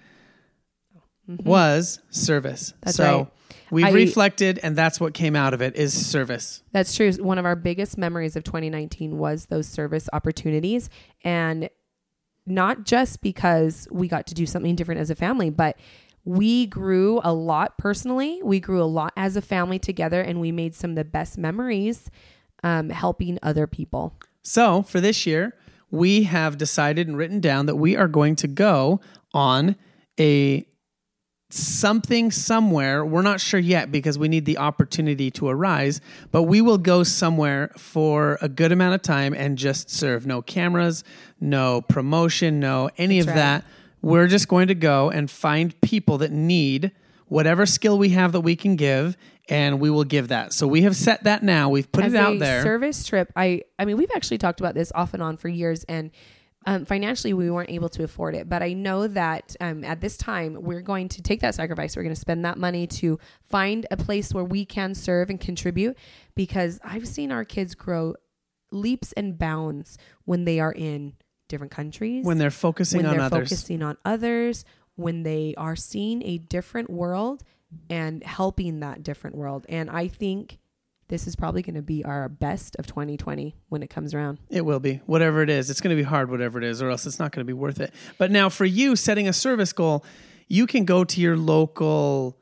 was 1.27 1.99
service. 2.09 2.71
Mm-hmm. 2.71 2.79
That's 2.83 2.97
so 2.97 3.17
right. 3.17 3.27
we 3.71 3.83
I- 3.83 3.91
reflected 3.91 4.59
and 4.63 4.75
that's 4.75 4.99
what 4.99 5.13
came 5.13 5.35
out 5.35 5.53
of 5.53 5.61
it 5.61 5.75
is 5.75 5.93
service. 5.93 6.63
That's 6.71 6.95
true. 6.95 7.11
One 7.13 7.37
of 7.37 7.45
our 7.45 7.55
biggest 7.55 7.97
memories 7.97 8.35
of 8.35 8.43
2019 8.43 9.17
was 9.17 9.47
those 9.47 9.67
service 9.67 10.09
opportunities. 10.13 10.89
And 11.23 11.69
not 12.45 12.85
just 12.85 13.21
because 13.21 13.87
we 13.91 14.07
got 14.07 14.25
to 14.27 14.33
do 14.33 14.45
something 14.45 14.75
different 14.75 15.01
as 15.01 15.09
a 15.09 15.15
family, 15.15 15.49
but 15.49 15.77
we 16.27 16.65
grew 16.65 17.21
a 17.23 17.31
lot 17.31 17.77
personally. 17.77 18.41
We 18.43 18.59
grew 18.59 18.81
a 18.81 18.85
lot 18.85 19.13
as 19.15 19.37
a 19.37 19.41
family 19.41 19.79
together, 19.79 20.19
and 20.19 20.41
we 20.41 20.51
made 20.51 20.75
some 20.75 20.89
of 20.89 20.95
the 20.97 21.05
best 21.05 21.37
memories 21.37 22.11
um, 22.63 22.89
helping 22.89 23.39
other 23.41 23.65
people. 23.65 24.13
So 24.43 24.81
for 24.81 24.99
this 24.99 25.25
year, 25.25 25.55
we 25.89 26.23
have 26.23 26.57
decided 26.57 27.07
and 27.07 27.17
written 27.17 27.39
down 27.39 27.65
that 27.67 27.77
we 27.77 27.95
are 27.95 28.09
going 28.09 28.35
to 28.37 28.47
go 28.47 28.99
on 29.33 29.77
a 30.19 30.67
something 31.49 32.29
somewhere. 32.29 33.05
We're 33.05 33.21
not 33.21 33.39
sure 33.39 33.59
yet 33.59 33.89
because 33.89 34.19
we 34.19 34.27
need 34.27 34.43
the 34.43 34.57
opportunity 34.57 35.31
to 35.31 35.47
arise, 35.47 36.01
but 36.31 36.43
we 36.43 36.59
will 36.59 36.77
go 36.77 37.03
somewhere 37.03 37.71
for 37.77 38.37
a 38.41 38.49
good 38.49 38.73
amount 38.73 38.95
of 38.95 39.01
time 39.01 39.33
and 39.33 39.57
just 39.57 39.89
serve. 39.89 40.27
No 40.27 40.41
cameras, 40.41 41.05
no 41.39 41.83
promotion, 41.83 42.59
no 42.59 42.89
any 42.97 43.21
That's 43.21 43.29
of 43.29 43.35
right. 43.35 43.35
that. 43.35 43.65
We're 44.01 44.27
just 44.27 44.47
going 44.47 44.67
to 44.67 44.75
go 44.75 45.09
and 45.09 45.29
find 45.29 45.79
people 45.81 46.17
that 46.19 46.31
need 46.31 46.91
whatever 47.27 47.65
skill 47.65 47.97
we 47.97 48.09
have 48.09 48.31
that 48.31 48.41
we 48.41 48.55
can 48.55 48.75
give 48.75 49.17
and 49.49 49.79
we 49.79 49.89
will 49.89 50.03
give 50.03 50.27
that. 50.29 50.53
So 50.53 50.67
we 50.67 50.81
have 50.83 50.95
set 50.95 51.23
that 51.25 51.43
now. 51.43 51.69
We've 51.69 51.91
put 51.91 52.05
as 52.05 52.13
it 52.13 52.17
out 52.17 52.35
a 52.35 52.39
there. 52.39 52.63
service 52.63 53.05
trip 53.05 53.31
i 53.35 53.61
i 53.79 53.85
mean 53.85 53.97
we've 53.97 54.11
actually 54.15 54.37
talked 54.37 54.59
about 54.59 54.75
this 54.75 54.91
off 54.95 55.13
and 55.13 55.21
on 55.23 55.37
for 55.37 55.47
years 55.49 55.83
and 55.85 56.11
um, 56.65 56.83
financially 56.85 57.33
we 57.33 57.49
weren't 57.49 57.69
able 57.69 57.87
to 57.89 58.03
afford 58.03 58.35
it 58.35 58.49
but 58.49 58.61
i 58.61 58.73
know 58.73 59.07
that 59.07 59.55
um, 59.61 59.83
at 59.85 60.01
this 60.01 60.17
time 60.17 60.57
we're 60.61 60.81
going 60.81 61.07
to 61.09 61.21
take 61.21 61.39
that 61.41 61.55
sacrifice 61.55 61.95
we're 61.95 62.03
going 62.03 62.13
to 62.15 62.19
spend 62.19 62.43
that 62.43 62.57
money 62.57 62.85
to 62.87 63.17
find 63.43 63.85
a 63.89 63.95
place 63.97 64.33
where 64.33 64.43
we 64.43 64.65
can 64.65 64.93
serve 64.93 65.29
and 65.29 65.39
contribute 65.39 65.97
because 66.35 66.79
i've 66.83 67.07
seen 67.07 67.31
our 67.31 67.45
kids 67.45 67.73
grow 67.73 68.13
leaps 68.71 69.13
and 69.13 69.37
bounds 69.39 69.97
when 70.25 70.43
they 70.43 70.59
are 70.59 70.73
in 70.73 71.13
different 71.47 71.71
countries 71.71 72.25
when 72.25 72.37
they're 72.37 72.51
focusing 72.51 72.97
when 72.97 73.05
on 73.07 73.17
they're 73.17 73.25
others. 73.25 73.49
focusing 73.49 73.81
on 73.83 73.97
others, 74.05 74.65
when 74.95 75.23
they 75.23 75.53
are 75.57 75.75
seeing 75.75 76.23
a 76.23 76.37
different 76.37 76.89
world 76.89 77.43
and 77.89 78.23
helping 78.23 78.79
that 78.79 79.03
different 79.03 79.35
world. 79.35 79.65
And 79.69 79.89
I 79.89 80.07
think 80.07 80.59
this 81.09 81.27
is 81.27 81.35
probably 81.35 81.61
going 81.61 81.75
to 81.75 81.81
be 81.81 82.03
our 82.03 82.27
best 82.27 82.75
of 82.77 82.87
2020 82.87 83.55
when 83.69 83.81
it 83.81 83.89
comes 83.89 84.13
around. 84.13 84.39
It 84.49 84.65
will 84.65 84.79
be. 84.79 85.01
Whatever 85.05 85.41
it 85.41 85.49
is, 85.49 85.69
it's 85.69 85.81
going 85.81 85.95
to 85.95 86.01
be 86.01 86.07
hard, 86.07 86.29
whatever 86.29 86.57
it 86.57 86.65
is, 86.65 86.81
or 86.81 86.89
else 86.89 87.05
it's 87.05 87.19
not 87.19 87.31
going 87.31 87.45
to 87.45 87.47
be 87.47 87.53
worth 87.53 87.79
it. 87.79 87.93
But 88.17 88.31
now, 88.31 88.49
for 88.49 88.65
you, 88.65 88.95
setting 88.95 89.27
a 89.27 89.33
service 89.33 89.71
goal, 89.71 90.03
you 90.47 90.67
can 90.67 90.85
go 90.85 91.03
to 91.03 91.21
your 91.21 91.37
local 91.37 92.36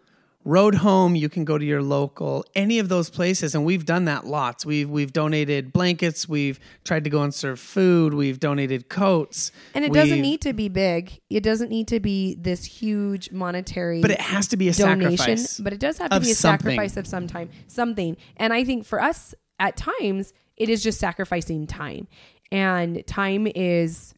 road 0.45 0.75
home, 0.75 1.15
you 1.15 1.27
can 1.27 1.43
go 1.43 1.57
to 1.57 1.65
your 1.65 1.81
local, 1.81 2.45
any 2.55 2.79
of 2.79 2.87
those 2.87 3.09
places. 3.09 3.55
And 3.55 3.65
we've 3.65 3.83
done 3.85 4.05
that 4.05 4.25
lots. 4.25 4.65
We've, 4.65 4.87
we've 4.89 5.11
donated 5.11 5.73
blankets, 5.73 6.29
we've 6.29 6.59
tried 6.85 7.03
to 7.03 7.09
go 7.09 7.23
and 7.23 7.33
serve 7.33 7.59
food, 7.59 8.13
we've 8.13 8.39
donated 8.39 8.87
coats. 8.87 9.51
And 9.73 9.83
it 9.83 9.91
doesn't 9.91 10.11
we've- 10.11 10.21
need 10.21 10.41
to 10.41 10.53
be 10.53 10.69
big. 10.69 11.19
It 11.29 11.41
doesn't 11.41 11.69
need 11.69 11.87
to 11.89 11.99
be 11.99 12.35
this 12.35 12.63
huge 12.63 13.31
monetary 13.31 14.01
But 14.01 14.11
it 14.11 14.21
has 14.21 14.47
to 14.49 14.57
be 14.57 14.69
a 14.69 14.73
donation, 14.73 15.17
sacrifice. 15.17 15.59
but 15.59 15.73
it 15.73 15.79
does 15.79 15.97
have 15.97 16.11
to 16.11 16.15
of 16.17 16.21
be 16.23 16.31
a 16.31 16.35
something. 16.35 16.59
sacrifice 16.75 16.95
of 16.95 17.07
some 17.07 17.25
time, 17.27 17.49
something. 17.67 18.15
And 18.37 18.53
I 18.53 18.63
think 18.63 18.85
for 18.85 19.01
us 19.01 19.33
at 19.59 19.75
times, 19.75 20.31
it 20.57 20.69
is 20.69 20.83
just 20.83 20.99
sacrificing 20.99 21.65
time. 21.67 22.07
And 22.51 23.05
time 23.07 23.47
is 23.55 24.13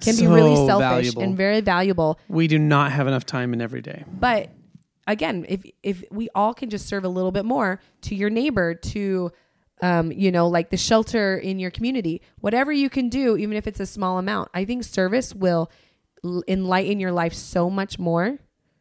can 0.00 0.14
be 0.16 0.24
So 0.24 0.32
really 0.34 0.54
selfish 0.54 0.78
valuable. 0.80 1.22
and 1.22 1.36
very 1.36 1.60
valuable. 1.60 2.18
we 2.28 2.46
do 2.46 2.58
not 2.58 2.92
have 2.92 3.06
enough 3.08 3.26
time 3.26 3.52
in 3.52 3.60
every 3.60 3.82
day. 3.82 4.04
But 4.12 4.48
again, 5.06 5.44
if 5.48 5.62
if 5.82 6.04
we 6.10 6.28
all 6.34 6.54
can 6.54 6.70
just 6.70 6.86
serve 6.86 7.04
a 7.04 7.08
little 7.08 7.32
bit 7.32 7.44
more 7.44 7.80
to 8.02 8.14
your 8.14 8.30
neighbor, 8.30 8.74
to 8.74 9.30
um, 9.80 10.12
you 10.12 10.30
know, 10.30 10.46
like 10.48 10.70
the 10.70 10.76
shelter 10.76 11.36
in 11.36 11.58
your 11.58 11.70
community, 11.72 12.22
whatever 12.40 12.70
you 12.70 12.88
can 12.88 13.08
do, 13.08 13.36
even 13.36 13.56
if 13.56 13.66
it's 13.66 13.80
a 13.80 13.86
small 13.86 14.18
amount. 14.18 14.48
I 14.54 14.64
think 14.64 14.84
service 14.84 15.34
will 15.34 15.70
l- 16.24 16.44
enlighten 16.46 17.00
your 17.00 17.10
life 17.10 17.34
so 17.34 17.68
much 17.68 17.98
more 17.98 18.38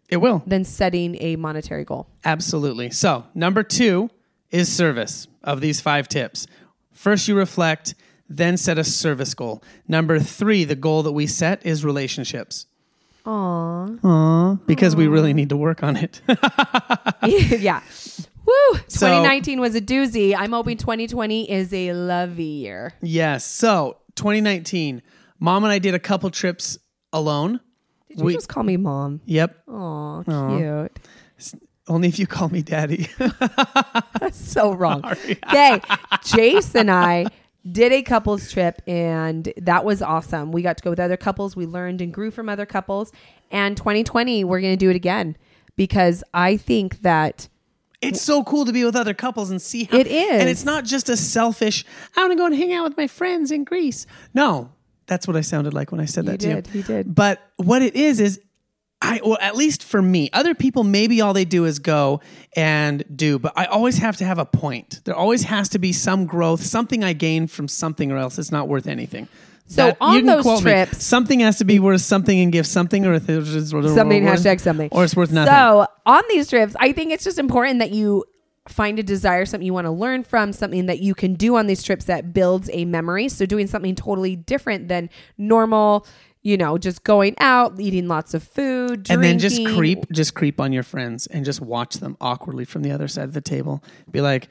It 0.09 0.17
will. 0.17 0.43
than 0.45 0.63
setting 0.63 1.17
a 1.19 1.37
monetary 1.37 1.85
goal. 1.85 2.07
Absolutely. 2.23 2.91
So, 2.91 3.23
number 3.33 3.63
two 3.63 4.11
is 4.51 4.71
service 4.71 5.27
of 5.43 5.59
these 5.59 5.81
five 5.81 6.07
tips. 6.07 6.45
First, 6.91 7.27
you 7.27 7.35
reflect, 7.35 7.95
then 8.29 8.55
set 8.57 8.77
a 8.77 8.83
service 8.83 9.33
goal. 9.33 9.63
Number 9.87 10.19
three, 10.19 10.65
the 10.65 10.75
goal 10.75 11.01
that 11.01 11.13
we 11.13 11.25
set 11.25 11.65
is 11.65 11.83
relationships. 11.83 12.67
Aww. 13.25 14.65
Because 14.65 14.95
we 14.95 15.07
really 15.07 15.33
need 15.33 15.49
to 15.49 15.57
work 15.57 15.83
on 15.83 15.95
it. 15.97 16.21
yeah. 17.25 17.81
Woo! 18.45 18.77
So- 18.87 19.07
2019 19.07 19.59
was 19.59 19.75
a 19.75 19.81
doozy. 19.81 20.35
I'm 20.37 20.51
hoping 20.51 20.77
2020 20.77 21.49
is 21.51 21.73
a 21.73 21.93
lovey 21.93 22.43
year. 22.43 22.93
yes. 23.01 23.45
So, 23.45 23.97
2019, 24.15 25.01
mom 25.39 25.63
and 25.63 25.71
I 25.71 25.79
did 25.79 25.93
a 25.95 25.99
couple 25.99 26.29
trips 26.31 26.77
alone. 27.13 27.59
Did 28.09 28.19
you 28.19 28.25
We- 28.25 28.33
just 28.33 28.49
call 28.49 28.63
me 28.63 28.77
mom? 28.77 29.21
Yep. 29.25 29.55
Aw, 29.69 30.23
cute. 30.57 30.99
Only 31.87 32.07
if 32.07 32.19
you 32.19 32.27
call 32.27 32.47
me 32.49 32.61
daddy. 32.61 33.07
That's 34.19 34.37
so 34.39 34.73
wrong. 34.73 35.03
Okay. 35.03 35.81
Jase 36.23 36.75
and 36.75 36.91
I 36.91 37.25
did 37.69 37.91
a 37.91 38.01
couples 38.01 38.51
trip 38.51 38.81
and 38.87 39.53
that 39.57 39.85
was 39.85 40.01
awesome. 40.01 40.51
We 40.51 40.61
got 40.61 40.77
to 40.77 40.83
go 40.83 40.89
with 40.89 40.99
other 40.99 41.17
couples. 41.17 41.55
We 41.55 41.65
learned 41.65 42.01
and 42.01 42.13
grew 42.13 42.31
from 42.31 42.49
other 42.49 42.65
couples. 42.65 43.11
And 43.51 43.77
2020, 43.77 44.43
we're 44.43 44.61
going 44.61 44.73
to 44.73 44.77
do 44.77 44.89
it 44.89 44.95
again 44.95 45.37
because 45.75 46.23
I 46.33 46.57
think 46.57 47.01
that 47.01 47.47
it's 48.01 48.21
so 48.21 48.43
cool 48.43 48.65
to 48.65 48.73
be 48.73 48.83
with 48.83 48.95
other 48.95 49.13
couples 49.13 49.51
and 49.51 49.61
see 49.61 49.83
how 49.83 49.97
It 49.99 50.07
is. 50.07 50.41
And 50.41 50.49
it's 50.49 50.65
not 50.65 50.85
just 50.85 51.07
a 51.09 51.15
selfish, 51.15 51.85
I 52.15 52.21
want 52.21 52.31
to 52.31 52.35
go 52.35 52.47
and 52.47 52.55
hang 52.55 52.73
out 52.73 52.83
with 52.83 52.97
my 52.97 53.05
friends 53.07 53.51
in 53.51 53.63
Greece. 53.63 54.07
No, 54.33 54.71
that's 55.05 55.27
what 55.27 55.35
I 55.37 55.41
sounded 55.41 55.73
like 55.73 55.91
when 55.91 56.01
I 56.01 56.05
said 56.05 56.25
You 56.25 56.31
that 56.31 56.39
did, 56.39 56.65
to 56.65 56.71
you. 56.71 56.77
you 56.79 56.83
did. 56.83 57.13
But 57.13 57.41
what 57.57 57.83
it 57.83 57.95
is 57.95 58.19
is 58.19 58.41
I 59.01 59.19
well, 59.23 59.37
at 59.41 59.55
least 59.55 59.83
for 59.83 60.01
me, 60.01 60.29
other 60.31 60.53
people 60.53 60.83
maybe 60.83 61.21
all 61.21 61.33
they 61.33 61.45
do 61.45 61.65
is 61.65 61.79
go 61.79 62.21
and 62.55 63.03
do, 63.15 63.39
but 63.39 63.53
I 63.55 63.65
always 63.65 63.97
have 63.97 64.17
to 64.17 64.25
have 64.25 64.37
a 64.37 64.45
point. 64.45 65.01
There 65.05 65.15
always 65.15 65.43
has 65.43 65.69
to 65.69 65.79
be 65.79 65.91
some 65.91 66.25
growth, 66.25 66.63
something 66.63 67.03
I 67.03 67.13
gain 67.13 67.47
from 67.47 67.67
something 67.67 68.11
or 68.11 68.17
else 68.17 68.37
it's 68.37 68.51
not 68.51 68.67
worth 68.67 68.87
anything. 68.87 69.27
So 69.65 69.95
on 70.01 70.13
you 70.13 70.19
can 70.19 70.27
those 70.27 70.43
quote 70.43 70.63
me. 70.63 70.71
trips- 70.71 71.03
something 71.03 71.39
has 71.39 71.57
to 71.59 71.65
be 71.65 71.79
worth 71.79 72.01
something 72.01 72.37
and 72.39 72.51
give 72.51 72.67
something 72.67 73.05
or 73.05 73.17
something 73.19 73.63
something, 73.65 74.23
hashtag 74.23 74.59
something. 74.59 74.89
or 74.91 75.03
it's 75.05 75.15
worth 75.15 75.31
nothing. 75.31 75.53
So 75.53 75.87
on 76.05 76.23
these 76.29 76.49
trips, 76.49 76.75
I 76.79 76.91
think 76.91 77.11
it's 77.11 77.23
just 77.23 77.39
important 77.39 77.79
that 77.79 77.91
you 77.91 78.25
find 78.67 78.99
a 78.99 79.03
desire, 79.03 79.45
something 79.45 79.65
you 79.65 79.73
want 79.73 79.85
to 79.85 79.91
learn 79.91 80.23
from, 80.23 80.53
something 80.53 80.85
that 80.85 80.99
you 80.99 81.15
can 81.15 81.33
do 81.35 81.55
on 81.55 81.67
these 81.67 81.83
trips 81.83 82.05
that 82.05 82.33
builds 82.33 82.69
a 82.73 82.85
memory. 82.85 83.29
So 83.29 83.45
doing 83.45 83.67
something 83.67 83.95
totally 83.95 84.35
different 84.35 84.87
than 84.87 85.09
normal, 85.37 86.05
you 86.41 86.57
know, 86.57 86.77
just 86.77 87.03
going 87.03 87.35
out, 87.39 87.79
eating 87.79 88.07
lots 88.07 88.33
of 88.33 88.43
food, 88.43 89.07
and 89.09 89.23
then 89.23 89.39
just 89.39 89.65
creep 89.67 90.09
just 90.11 90.33
creep 90.33 90.59
on 90.59 90.73
your 90.73 90.83
friends 90.83 91.27
and 91.27 91.45
just 91.45 91.61
watch 91.61 91.95
them 91.95 92.17
awkwardly 92.19 92.65
from 92.65 92.81
the 92.81 92.91
other 92.91 93.07
side 93.07 93.25
of 93.25 93.33
the 93.33 93.41
table. 93.41 93.83
Be 94.09 94.21
like 94.21 94.49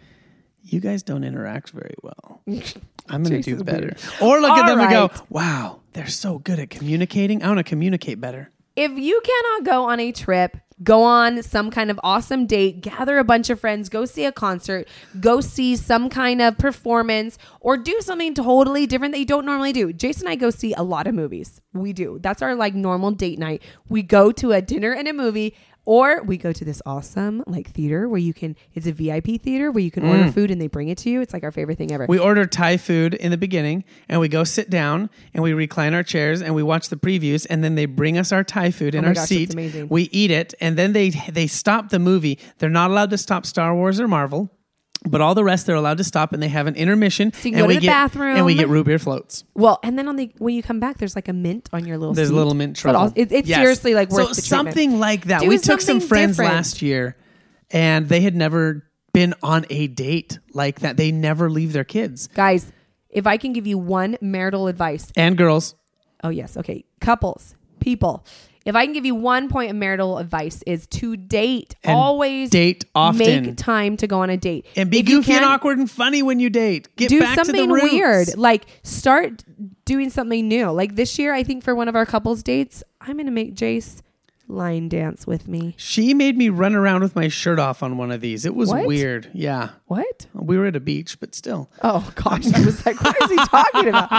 you 0.63 0.81
guys 0.81 1.03
don't 1.03 1.25
interact 1.25 1.71
very 1.71 1.95
well. 2.03 2.43
I'm 3.09 3.23
gonna 3.23 3.43
do 3.43 3.63
better. 3.65 3.97
weird. 3.97 3.99
or 4.21 4.41
look 4.41 4.53
at 4.53 4.63
All 4.63 4.77
them 4.77 4.81
and 4.81 4.91
go 4.91 5.11
wow 5.31 5.81
they're 5.93 6.07
so 6.07 6.39
good 6.39 6.59
at 6.59 6.71
communicating. 6.71 7.43
I 7.43 7.49
want 7.49 7.59
to 7.59 7.65
communicate 7.65 8.21
better. 8.21 8.51
If 8.77 8.93
you 8.93 9.21
cannot 9.25 9.65
go 9.65 9.85
on 9.85 10.01
a 10.01 10.13
trip, 10.13 10.57
go 10.83 11.03
on 11.03 11.43
some 11.43 11.71
kind 11.71 11.91
of 11.91 12.01
awesome 12.03 12.47
date, 12.47 12.81
gather 12.81 13.19
a 13.19 13.25
bunch 13.25 13.51
of 13.51 13.61
friends, 13.61 13.89
go 13.89 14.05
see 14.05 14.25
a 14.25 14.33
concert, 14.33 14.89
go 15.21 15.41
see 15.41 15.77
some 15.77 16.09
kind 16.09 16.41
of 16.41 16.57
performance, 16.59 17.39
or 17.61 17.77
do 17.77 18.01
something 18.01 18.35
totally 18.35 18.87
different 18.87 19.13
that 19.13 19.19
you 19.19 19.27
don't 19.27 19.45
normally 19.45 19.73
do. 19.73 19.93
Jason 19.93 20.27
and 20.27 20.33
I 20.33 20.37
go 20.37 20.51
see 20.51 20.73
a 20.75 20.83
lot 20.83 21.07
of 21.07 21.15
movies. 21.15 21.61
We 21.73 21.93
do. 21.93 22.19
That's 22.21 22.43
our 22.43 22.55
like 22.55 22.75
normal 22.75 23.11
date 23.13 23.39
night. 23.39 23.63
We 23.89 24.03
go 24.03 24.33
to 24.33 24.53
a 24.53 24.61
dinner 24.63 24.93
and 24.93 25.09
a 25.09 25.13
movie. 25.13 25.55
Or 25.91 26.23
we 26.23 26.37
go 26.37 26.53
to 26.53 26.65
this 26.65 26.81
awesome 26.87 27.43
like 27.49 27.69
theater 27.71 28.09
where 28.09 28.21
you 28.21 28.33
can 28.33 28.55
it's 28.75 28.87
a 28.87 28.93
VIP 28.93 29.41
theater 29.43 29.73
where 29.73 29.83
you 29.83 29.91
can 29.91 30.05
order 30.05 30.23
mm. 30.25 30.33
food 30.33 30.49
and 30.53 30.61
they 30.61 30.69
bring 30.69 30.89
it 30.89 30.99
to 30.99 31.11
you. 31.11 31.21
It's 31.21 31.33
like 31.33 31.43
our 31.43 31.51
favorite 31.51 31.79
thing 31.79 31.91
ever. 31.91 32.07
we 32.09 32.17
order 32.17 32.47
thai 32.47 32.77
food 32.77 33.15
in 33.15 33.33
the 33.33 33.37
beginning 33.37 33.83
and 34.09 34.21
we 34.21 34.29
go 34.29 34.45
sit 34.45 34.71
down 34.71 35.11
and 35.35 35.43
we 35.43 35.53
recline 35.53 35.93
our 35.93 36.05
chairs 36.05 36.43
and 36.43 36.55
we 36.55 36.63
watch 36.63 36.91
the 36.91 36.97
previews 36.97 37.45
and 37.51 37.65
then 37.65 37.75
they 37.75 37.87
bring 37.87 38.17
us 38.17 38.31
our 38.31 38.45
thai 38.45 38.71
food 38.71 38.95
oh 38.95 38.99
in 38.99 39.05
Oh 39.05 39.09
our 39.09 39.15
gosh, 39.15 39.27
seat 39.29 39.53
amazing. 39.53 39.89
we 39.89 40.05
eat 40.13 40.31
it 40.31 40.55
and 40.61 40.77
then 40.79 40.93
they 40.93 41.11
they 41.11 41.49
stop 41.49 41.89
the 41.89 41.99
movie 41.99 42.39
they're 42.59 42.71
not 42.71 42.91
allowed 42.93 43.11
to 43.11 43.19
stop 43.19 43.45
star 43.45 43.75
wars 43.75 43.99
or 43.99 44.07
marvel 44.07 44.49
but 45.09 45.21
all 45.21 45.35
the 45.35 45.45
rest 45.45 45.67
they're 45.67 45.77
allowed 45.77 45.99
to 45.99 46.05
stop 46.05 46.33
and 46.33 46.43
they 46.43 46.49
have 46.49 46.67
an 46.67 46.75
intermission 46.77 47.33
So 47.33 47.39
you 47.39 47.43
can 47.53 47.55
and 47.55 47.63
go 47.65 47.69
we 47.69 47.75
to 47.75 47.81
the 47.81 47.87
get 47.87 47.93
bathroom. 47.93 48.37
and 48.37 48.45
we 48.45 48.55
get 48.55 48.69
root 48.69 48.85
beer 48.87 48.99
floats 48.99 49.45
Well, 49.55 49.79
and 49.83 49.99
then 49.99 50.09
on 50.09 50.17
the 50.17 50.31
when 50.39 50.55
you 50.55 50.63
come 50.63 50.79
back, 50.81 50.99
there's 50.99 51.17
like 51.17 51.29
a 51.29 51.33
mint 51.33 51.69
on 51.73 51.87
your 51.87 51.97
little. 51.99 52.15
There's 52.15 52.29
a 52.29 52.33
seat. 52.33 52.37
little 52.37 52.55
mint 52.55 52.77
it 52.79 52.81
truffle. 52.83 53.01
all- 53.01 53.13
it- 53.15 53.33
it's 53.33 53.49
Yes. 53.49 53.59
seriously 53.61 53.95
like 53.95 54.11
worth 54.11 54.29
so 54.29 54.35
the 54.35 54.43
treatment. 54.43 54.45
something 54.75 54.99
like 55.01 55.25
that. 55.27 55.41
Do 55.41 55.49
we 55.49 55.57
took 55.59 55.81
some 55.81 56.01
something 56.01 56.09
friends 56.09 56.37
different. 56.37 56.55
last 56.55 56.83
year, 56.83 57.17
and 57.71 58.09
they 58.09 58.21
had 58.21 58.35
never 58.37 58.85
been 59.13 59.35
on 59.43 59.65
a 59.71 59.87
date 59.89 60.39
like 60.53 60.81
that. 60.81 60.97
They 60.97 61.11
never 61.13 61.51
leave 61.51 61.73
their 61.73 61.85
kids 61.85 62.29
Guys, 62.35 62.71
if 63.09 63.27
I 63.27 63.39
can 63.39 63.53
give 63.53 63.67
you 63.67 63.79
one 63.79 64.17
marital 64.21 64.69
advice, 64.69 65.11
and 65.17 65.37
girls. 65.37 65.75
oh 66.23 66.29
yes, 66.29 66.57
okay, 66.57 66.85
couples, 67.01 67.55
people. 67.81 68.25
If 68.65 68.75
I 68.77 68.85
can 68.85 68.93
give 68.93 69.07
you 69.07 69.15
one 69.15 69.49
point 69.49 69.71
of 69.71 69.77
marital 69.77 70.19
advice 70.19 70.63
is 70.67 70.87
to 70.89 71.17
date. 71.17 71.77
And 71.83 71.97
always 71.97 72.51
date 72.51 72.85
often. 72.95 73.47
Make 73.47 73.57
time 73.57 73.97
to 73.99 74.07
go 74.07 74.21
on 74.21 74.31
a 74.31 74.37
date 74.37 74.67
And 74.77 74.91
be 74.91 74.99
If 74.99 75.09
you 75.09 75.19
goofy 75.19 75.33
and 75.33 75.41
can't, 75.41 75.53
awkward 75.53 75.79
and 75.79 75.91
funny 75.91 76.23
when 76.23 76.41
you 76.41 76.51
date. 76.51 76.95
Get 76.97 77.09
Do 77.09 77.21
back 77.21 77.39
to 77.39 77.45
something 77.47 77.71
weird. 77.71 78.37
Like 78.37 78.67
start 78.83 79.45
doing 79.85 80.11
something 80.11 80.47
new. 80.47 80.71
Like 80.71 80.95
this 80.97 81.19
year, 81.19 81.33
I 81.33 81.43
think 81.43 81.65
for 81.65 81.75
one 81.75 81.89
of 81.89 81.97
our 81.97 82.07
couples 82.07 82.43
dates, 82.43 82.83
I'm 83.01 83.17
gonna 83.17 83.31
make 83.31 83.55
Jase 83.55 84.03
line 84.51 84.89
dance 84.89 85.27
with 85.27 85.49
me. 85.49 85.75
She 85.79 86.13
made 86.15 86.37
me 86.37 86.49
run 86.49 86.75
around 86.75 87.03
with 87.03 87.15
my 87.17 87.29
shirt 87.29 87.59
off 87.59 87.83
on 87.83 87.97
one 87.97 88.11
of 88.11 88.21
these. 88.21 88.45
It 88.45 88.55
was 88.55 88.69
What? 88.71 88.87
weird. 88.87 89.31
Yeah. 89.33 89.71
What? 89.87 90.27
We 90.35 90.59
were 90.59 90.67
at 90.67 90.77
a 90.77 90.81
beach, 90.81 91.19
but 91.21 91.35
still. 91.35 91.71
Oh 91.83 92.11
gosh, 92.15 92.53
I 92.53 92.65
was 92.65 92.85
like, 92.85 93.01
what 93.03 93.17
is 93.23 93.31
he 93.31 93.37
talking 93.37 93.89
about? 93.89 94.11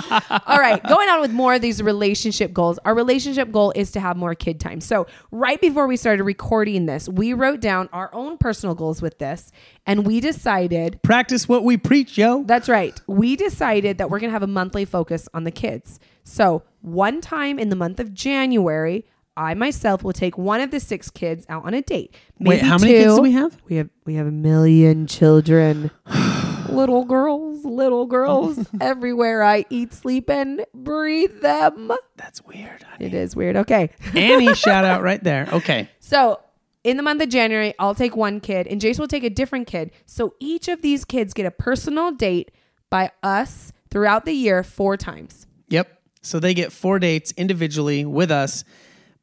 All 0.48 0.60
right, 0.60 0.82
going 0.88 1.10
on 1.10 1.22
with 1.22 1.32
more 1.32 1.54
of 1.54 1.62
these 1.62 1.82
relationship 1.82 2.54
goals. 2.54 2.80
Our 2.86 2.96
relationship 2.96 3.52
goal 3.52 3.72
is 3.76 3.92
to 3.92 4.00
have 4.00 4.18
more 4.18 4.36
kid 4.36 4.60
time. 4.60 4.82
So, 4.82 5.08
right 5.32 5.60
before 5.62 5.88
we 5.88 5.98
started 5.98 6.24
recording 6.24 6.86
this, 6.86 7.08
we 7.10 7.34
wrote 7.34 7.60
down 7.62 7.90
our 7.94 8.10
own 8.14 8.38
personal 8.38 8.76
goals 8.76 9.02
with 9.02 9.20
this, 9.20 9.52
and 9.86 10.06
we 10.06 10.20
decided 10.20 11.00
Practice 11.04 11.48
what 11.48 11.64
we 11.64 11.78
preach, 11.78 12.18
yo. 12.18 12.44
that's 12.44 12.68
right. 12.70 13.00
We 13.08 13.36
decided 13.36 13.98
that 13.98 14.10
we're 14.10 14.20
going 14.20 14.30
to 14.30 14.34
have 14.34 14.44
a 14.44 14.48
monthly 14.48 14.86
focus 14.86 15.28
on 15.34 15.44
the 15.44 15.52
kids. 15.52 16.00
So, 16.24 16.64
one 16.82 17.22
time 17.22 17.58
in 17.60 17.70
the 17.70 17.76
month 17.76 18.00
of 18.00 18.14
January, 18.14 19.06
I 19.38 19.54
myself 19.54 20.04
will 20.04 20.14
take 20.14 20.38
one 20.38 20.62
of 20.62 20.72
the 20.72 20.80
six 20.80 21.10
kids 21.10 21.46
out 21.50 21.66
on 21.66 21.74
a 21.74 21.82
date. 21.82 22.14
Wait, 22.40 22.58
Maybe 22.58 22.68
how 22.68 22.78
many 22.78 22.94
kids 22.94 23.16
do 23.16 23.22
we 23.22 23.32
have? 23.32 23.58
We 23.70 23.78
have 23.78 23.90
we 24.06 24.16
have 24.16 24.28
a 24.28 24.32
million 24.32 25.08
children. 25.08 25.92
little 26.70 27.06
girls, 27.06 27.66
little 27.66 28.06
girls 28.06 28.68
everywhere 28.82 29.44
I 29.44 29.66
eat, 29.70 29.94
sleep, 29.94 30.30
and 30.30 30.66
breathe 30.74 31.42
them. 31.42 31.92
That's 32.16 32.44
weird. 32.44 32.84
honey. 32.84 33.06
It 33.06 33.14
is 33.14 33.36
weird. 33.36 33.56
Okay. 33.58 33.90
Annie 34.16 34.54
shout 34.56 34.86
out 34.86 35.02
right 35.02 35.24
there. 35.24 35.48
Okay. 35.52 35.90
So 36.00 36.40
in 36.84 36.98
the 36.98 37.04
month 37.04 37.22
of 37.22 37.30
January, 37.30 37.74
I'll 37.80 37.96
take 37.96 38.16
one 38.16 38.40
kid 38.40 38.68
and 38.68 38.82
Jase 38.82 39.00
will 39.00 39.08
take 39.08 39.24
a 39.24 39.30
different 39.30 39.68
kid. 39.68 39.92
So 40.06 40.34
each 40.40 40.68
of 40.68 40.82
these 40.82 41.06
kids 41.06 41.34
get 41.34 41.46
a 41.46 41.52
personal 41.52 42.12
date 42.12 42.52
by 42.90 43.12
us 43.24 43.72
throughout 43.90 44.26
the 44.26 44.34
year 44.34 44.64
four 44.64 44.98
times. 44.98 45.48
Yep. 45.70 46.00
So 46.22 46.40
they 46.40 46.54
get 46.54 46.72
four 46.72 47.00
dates 47.00 47.34
individually 47.38 48.06
with 48.06 48.32
us, 48.32 48.64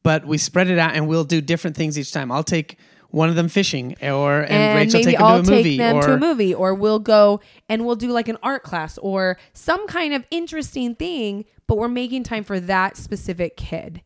but 0.03 0.25
we 0.25 0.37
spread 0.37 0.69
it 0.69 0.77
out 0.79 0.93
and 0.95 1.07
we'll 1.07 1.23
do 1.23 1.41
different 1.41 1.75
things 1.75 1.97
each 1.97 2.11
time. 2.11 2.31
I'll 2.31 2.43
take 2.43 2.77
one 3.11 3.27
of 3.27 3.35
them 3.35 3.47
fishing, 3.47 3.95
or 4.03 4.41
and, 4.41 4.51
And, 4.51 4.77
Rachel 4.77 4.99
maybe 4.99 5.11
take 5.11 5.17
them 5.17 5.25
I'll 5.25 5.43
to 5.43 5.51
a 5.51 5.55
movie, 5.55 5.63
take 5.63 5.77
them 5.79 5.95
or 5.95 6.01
to 6.03 6.13
a 6.13 6.19
movie, 6.19 6.53
or 6.53 6.75
we'll 6.75 6.99
go 6.99 7.39
and 7.67 7.85
we'll 7.85 7.95
do 7.95 8.11
like 8.11 8.27
an 8.27 8.37
art 8.43 8.61
class 8.63 8.99
or 8.99 9.37
some 9.53 9.87
kind 9.87 10.13
of 10.13 10.23
interesting 10.29 10.93
thing, 10.95 11.45
but 11.65 11.77
we're 11.77 11.87
making 11.87 12.23
time 12.23 12.43
for 12.43 12.59
that 12.59 12.97
specific 12.97 13.57
kid 13.57 14.03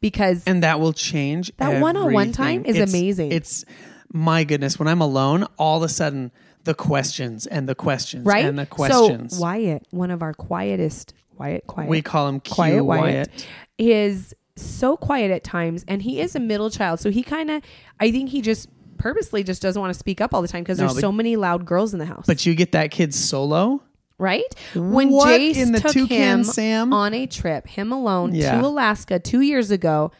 because 0.00 0.42
and 0.46 0.62
that 0.62 0.80
will 0.80 0.94
change. 0.94 1.52
That 1.58 1.82
one-on-one 1.82 2.32
time 2.32 2.64
is 2.64 2.76
It's- 2.76 2.90
amazing. 2.90 3.32
It's 3.32 3.64
my 4.12 4.44
goodness. 4.44 4.78
When 4.78 4.88
I'm 4.88 5.02
alone, 5.02 5.46
all 5.58 5.76
of 5.76 5.82
a 5.82 5.88
sudden 5.88 6.32
the 6.64 6.74
questions 6.74 7.46
and 7.46 7.68
the 7.68 7.74
questions 7.74 8.24
right 8.24 8.44
and 8.44 8.58
the 8.58 8.64
questions. 8.66 9.36
So 9.36 9.42
Wyatt, 9.42 9.86
one 9.90 10.10
of 10.10 10.22
our 10.22 10.32
quietest, 10.32 11.12
quiet, 11.36 11.66
quiet, 11.66 11.90
we 11.90 12.00
call 12.00 12.26
him 12.28 12.40
Q 12.40 12.54
quiet 12.54 12.84
Wyatt. 12.84 13.02
Wyatt, 13.02 13.46
is 13.78 14.34
so 14.56 14.96
quiet 14.96 15.30
at 15.30 15.44
times, 15.44 15.84
and 15.86 16.02
he 16.02 16.20
is 16.20 16.34
a 16.34 16.40
middle 16.40 16.70
child, 16.70 17.00
so 17.00 17.10
he 17.10 17.22
kind 17.22 17.50
of, 17.50 17.62
I 18.00 18.10
think 18.10 18.30
he 18.30 18.40
just 18.42 18.68
purposely 18.98 19.42
just 19.44 19.60
doesn't 19.60 19.80
want 19.80 19.92
to 19.92 19.98
speak 19.98 20.20
up 20.20 20.32
all 20.32 20.40
the 20.42 20.48
time 20.48 20.62
because 20.62 20.78
No, 20.78 20.86
there's 20.88 21.00
so 21.00 21.12
many 21.12 21.36
loud 21.36 21.66
girls 21.66 21.92
in 21.92 21.98
the 21.98 22.06
house. 22.06 22.24
But 22.26 22.46
you 22.46 22.54
get 22.54 22.72
that 22.72 22.90
kid 22.90 23.12
solo. 23.14 23.82
right 24.18 24.42
when 24.74 25.10
What 25.10 25.36
Jase 25.36 25.58
in 25.58 25.72
the 25.72 25.80
took 25.80 26.08
him 26.08 26.42
Sam? 26.44 26.92
on 26.94 27.12
a 27.12 27.26
trip, 27.26 27.66
him 27.66 27.92
alone 27.92 28.34
Yeah. 28.34 28.58
to 28.58 28.66
Alaska 28.66 29.18
two 29.18 29.42
years 29.42 29.70
ago. 29.70 30.10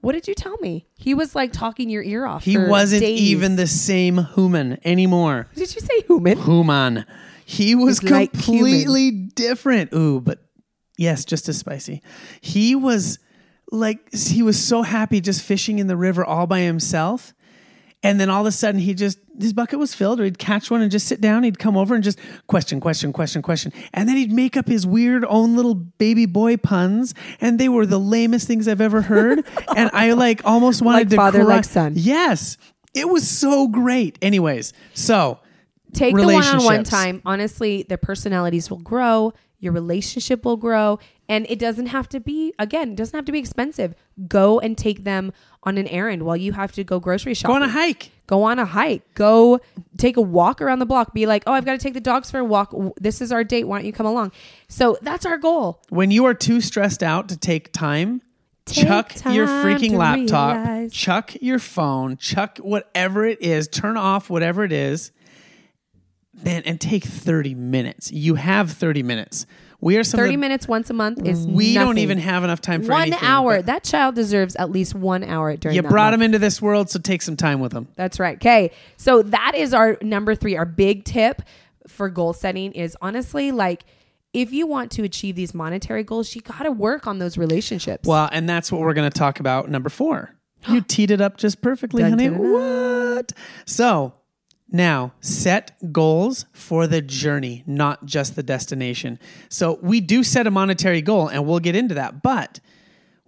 What 0.00 0.12
did 0.12 0.26
you 0.28 0.34
tell 0.34 0.56
me? 0.58 0.86
He 0.96 1.12
was 1.14 1.34
like 1.34 1.52
talking 1.52 1.90
your 1.90 2.02
ear 2.02 2.24
off. 2.26 2.44
He 2.44 2.56
wasn't 2.56 3.02
days. 3.02 3.20
even 3.20 3.56
the 3.56 3.66
same 3.66 4.24
human 4.34 4.78
anymore. 4.86 5.48
Did 5.54 5.74
you 5.74 5.80
say 5.82 6.00
human? 6.06 6.38
Human. 6.38 7.04
He 7.44 7.74
was 7.74 7.98
He's 7.98 8.10
like 8.10 8.32
completely 8.32 9.10
different. 9.10 9.92
Ooh, 9.92 10.20
but 10.20 10.38
yes, 10.96 11.24
just 11.26 11.48
as 11.48 11.58
spicy. 11.58 12.02
He 12.40 12.74
was 12.74 13.18
like 13.70 14.12
he 14.14 14.42
was 14.42 14.62
so 14.62 14.82
happy 14.82 15.20
just 15.20 15.42
fishing 15.42 15.78
in 15.78 15.86
the 15.86 15.96
river 15.96 16.24
all 16.24 16.46
by 16.46 16.60
himself. 16.60 17.32
And 18.02 18.20
then 18.20 18.30
all 18.30 18.42
of 18.42 18.46
a 18.46 18.52
sudden, 18.52 18.80
he 18.80 18.94
just 18.94 19.18
his 19.40 19.52
bucket 19.52 19.78
was 19.78 19.94
filled, 19.94 20.20
or 20.20 20.24
he'd 20.24 20.38
catch 20.38 20.70
one 20.70 20.80
and 20.80 20.90
just 20.90 21.08
sit 21.08 21.20
down. 21.20 21.42
He'd 21.42 21.58
come 21.58 21.76
over 21.76 21.94
and 21.94 22.04
just 22.04 22.18
question, 22.46 22.78
question, 22.78 23.12
question, 23.12 23.42
question, 23.42 23.72
and 23.92 24.08
then 24.08 24.16
he'd 24.16 24.30
make 24.32 24.56
up 24.56 24.68
his 24.68 24.86
weird 24.86 25.24
own 25.28 25.56
little 25.56 25.74
baby 25.74 26.26
boy 26.26 26.56
puns, 26.56 27.14
and 27.40 27.58
they 27.58 27.68
were 27.68 27.84
the 27.86 27.98
lamest 27.98 28.46
things 28.46 28.68
I've 28.68 28.80
ever 28.82 29.02
heard. 29.02 29.44
and 29.76 29.90
I 29.92 30.12
like 30.12 30.42
almost 30.44 30.82
wanted 30.82 30.98
Like 30.98 31.08
to 31.10 31.16
father, 31.16 31.44
cry. 31.44 31.56
like 31.56 31.64
son. 31.64 31.94
Yes, 31.96 32.58
it 32.94 33.08
was 33.08 33.28
so 33.28 33.66
great. 33.66 34.18
Anyways, 34.22 34.72
so 34.94 35.40
take 35.92 36.14
the 36.14 36.22
one-on-one 36.26 36.84
time 36.84 37.22
honestly 37.24 37.82
their 37.88 37.96
personalities 37.96 38.68
will 38.70 38.78
grow 38.78 39.32
your 39.58 39.72
relationship 39.72 40.44
will 40.44 40.56
grow 40.58 40.98
and 41.28 41.46
it 41.48 41.58
doesn't 41.58 41.86
have 41.86 42.08
to 42.08 42.20
be 42.20 42.52
again 42.58 42.90
it 42.92 42.96
doesn't 42.96 43.16
have 43.16 43.24
to 43.24 43.32
be 43.32 43.38
expensive 43.38 43.94
go 44.28 44.58
and 44.60 44.76
take 44.78 45.04
them 45.04 45.32
on 45.64 45.76
an 45.78 45.86
errand 45.88 46.22
while 46.22 46.36
you 46.36 46.52
have 46.52 46.70
to 46.72 46.84
go 46.84 47.00
grocery 47.00 47.34
shopping. 47.34 47.52
go 47.52 47.56
on 47.56 47.68
a 47.68 47.72
hike. 47.72 48.10
go 48.26 48.42
on 48.44 48.58
a 48.58 48.64
hike 48.64 49.02
go 49.14 49.58
take 49.98 50.16
a 50.16 50.20
walk 50.20 50.60
around 50.62 50.78
the 50.78 50.86
block 50.86 51.12
be 51.12 51.26
like 51.26 51.42
oh 51.46 51.52
i've 51.52 51.64
got 51.64 51.72
to 51.72 51.78
take 51.78 51.94
the 51.94 52.00
dogs 52.00 52.30
for 52.30 52.38
a 52.38 52.44
walk 52.44 52.74
this 53.00 53.20
is 53.20 53.32
our 53.32 53.42
date 53.44 53.64
why 53.64 53.78
don't 53.78 53.86
you 53.86 53.92
come 53.92 54.06
along 54.06 54.30
so 54.68 54.96
that's 55.02 55.26
our 55.26 55.38
goal 55.38 55.82
When 55.88 56.10
you 56.10 56.24
are 56.26 56.34
too 56.34 56.60
stressed 56.60 57.02
out 57.02 57.28
to 57.30 57.36
take 57.36 57.72
time, 57.72 58.22
Take 58.64 58.86
chuck 58.88 59.12
your 59.32 59.46
freaking 59.46 59.92
laptop, 59.92 60.56
realize. 60.56 60.92
chuck 60.92 61.34
your 61.40 61.60
phone, 61.60 62.16
chuck 62.16 62.58
whatever 62.58 63.24
it 63.24 63.40
is, 63.40 63.68
turn 63.68 63.96
off 63.96 64.28
whatever 64.28 64.64
it 64.64 64.72
is, 64.72 65.12
then 66.34 66.62
and 66.64 66.80
take 66.80 67.04
30 67.04 67.54
minutes. 67.54 68.10
You 68.10 68.34
have 68.34 68.72
30 68.72 69.04
minutes. 69.04 69.46
We 69.80 69.96
are 69.96 70.04
some 70.04 70.18
30 70.18 70.32
the- 70.32 70.36
minutes 70.38 70.66
once 70.68 70.90
a 70.90 70.94
month 70.94 71.26
is 71.26 71.46
We 71.46 71.74
don't 71.74 71.98
even 71.98 72.18
have 72.18 72.44
enough 72.44 72.60
time 72.60 72.82
for 72.82 72.92
one 72.92 73.02
anything, 73.02 73.20
hour 73.22 73.62
that 73.62 73.84
child 73.84 74.14
deserves 74.14 74.56
at 74.56 74.70
least 74.70 74.94
one 74.94 75.22
hour 75.22 75.56
during. 75.56 75.76
You 75.76 75.82
brought 75.82 76.10
month. 76.10 76.14
him 76.14 76.22
into 76.22 76.38
this 76.38 76.60
world, 76.62 76.90
so 76.90 76.98
take 76.98 77.22
some 77.22 77.36
time 77.36 77.60
with 77.60 77.72
him. 77.72 77.88
That's 77.96 78.18
right. 78.18 78.36
Okay. 78.36 78.70
So 78.96 79.22
that 79.22 79.52
is 79.54 79.74
our 79.74 79.98
number 80.02 80.34
three. 80.34 80.56
Our 80.56 80.64
big 80.64 81.04
tip 81.04 81.42
for 81.86 82.08
goal 82.08 82.32
setting 82.32 82.72
is 82.72 82.96
honestly 83.00 83.52
like 83.52 83.84
if 84.32 84.52
you 84.52 84.66
want 84.66 84.90
to 84.92 85.02
achieve 85.02 85.34
these 85.34 85.54
monetary 85.54 86.04
goals, 86.04 86.34
you 86.34 86.42
got 86.42 86.64
to 86.64 86.70
work 86.70 87.06
on 87.06 87.18
those 87.18 87.38
relationships. 87.38 88.06
Well, 88.06 88.28
and 88.32 88.48
that's 88.48 88.70
what 88.70 88.82
we're 88.82 88.92
going 88.92 89.10
to 89.10 89.18
talk 89.18 89.40
about. 89.40 89.70
Number 89.70 89.88
four. 89.88 90.30
You 90.68 90.80
teed 90.86 91.10
it 91.10 91.20
up 91.20 91.36
just 91.38 91.62
perfectly, 91.62 92.02
honey. 92.02 92.28
What? 92.28 93.32
So 93.64 94.12
now 94.68 95.12
set 95.20 95.92
goals 95.92 96.46
for 96.52 96.86
the 96.86 97.00
journey, 97.00 97.62
not 97.66 98.04
just 98.04 98.36
the 98.36 98.42
destination. 98.42 99.18
So 99.48 99.78
we 99.80 100.00
do 100.00 100.22
set 100.22 100.46
a 100.46 100.50
monetary 100.50 101.02
goal, 101.02 101.28
and 101.28 101.46
we'll 101.46 101.60
get 101.60 101.76
into 101.76 101.94
that. 101.94 102.22
But 102.22 102.60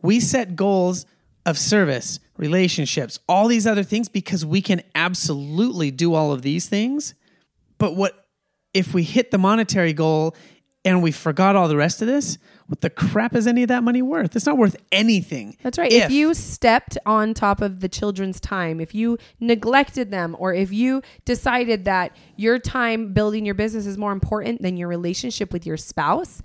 we 0.03 0.21
set 0.21 0.57
goals 0.57 1.07
of 1.47 1.57
service, 1.57 2.21
relationships, 2.37 3.19
all 3.29 3.49
these 3.49 3.67
other 3.67 3.83
things 3.83 4.09
because 4.09 4.45
we 4.45 4.61
can 4.61 4.83
absolutely 4.95 5.91
do 5.91 6.15
all 6.15 6.33
of 6.33 6.43
these 6.43 6.69
things. 6.69 7.15
But 7.79 7.97
what 7.97 8.27
if 8.75 8.93
we 8.93 9.03
hit 9.03 9.31
the 9.31 9.39
monetary 9.39 9.93
goal 9.93 10.37
and 10.85 11.03
we 11.03 11.13
forgot 11.13 11.57
all 11.57 11.69
the 11.69 11.77
rest 11.77 12.01
of 12.03 12.09
this? 12.09 12.39
What 12.67 12.83
the 12.83 12.91
crap 12.91 13.35
is 13.35 13.47
any 13.47 13.63
of 13.63 13.69
that 13.69 13.83
money 13.83 14.03
worth? 14.03 14.37
It's 14.37 14.47
not 14.47 14.59
worth 14.59 14.77
anything. 14.93 15.57
That's 15.63 15.79
right. 15.79 15.91
If, 15.91 16.11
you 16.11 16.35
stepped 16.35 16.99
on 17.07 17.35
top 17.35 17.63
of 17.63 17.81
the 17.81 17.89
children's 17.89 18.41
time, 18.41 18.81
if 18.81 18.95
you 18.95 19.19
neglected 19.41 20.11
them, 20.11 20.37
or 20.39 20.53
if 20.53 20.73
you 20.73 21.03
decided 21.25 21.87
that 21.87 22.17
your 22.37 22.59
time 22.59 23.13
building 23.13 23.47
your 23.47 23.55
business 23.55 23.87
is 23.87 23.97
more 23.97 24.13
important 24.13 24.63
than 24.63 24.77
your 24.77 24.89
relationship 24.89 25.53
with 25.53 25.65
your 25.65 25.79
spouse, 25.79 26.43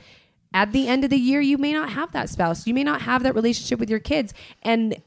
at 0.54 0.72
the 0.72 0.88
end 0.88 1.04
of 1.04 1.10
the 1.10 1.18
year, 1.18 1.42
you 1.42 1.58
may 1.58 1.74
not 1.74 1.90
have 1.90 2.12
that 2.14 2.30
spouse. 2.30 2.68
You 2.68 2.74
may 2.74 2.84
not 2.84 3.02
have 3.02 3.24
that 3.24 3.36
relationship 3.36 3.80
with 3.80 3.90
your 3.90 4.00
kids. 4.00 4.34
And 4.62 5.02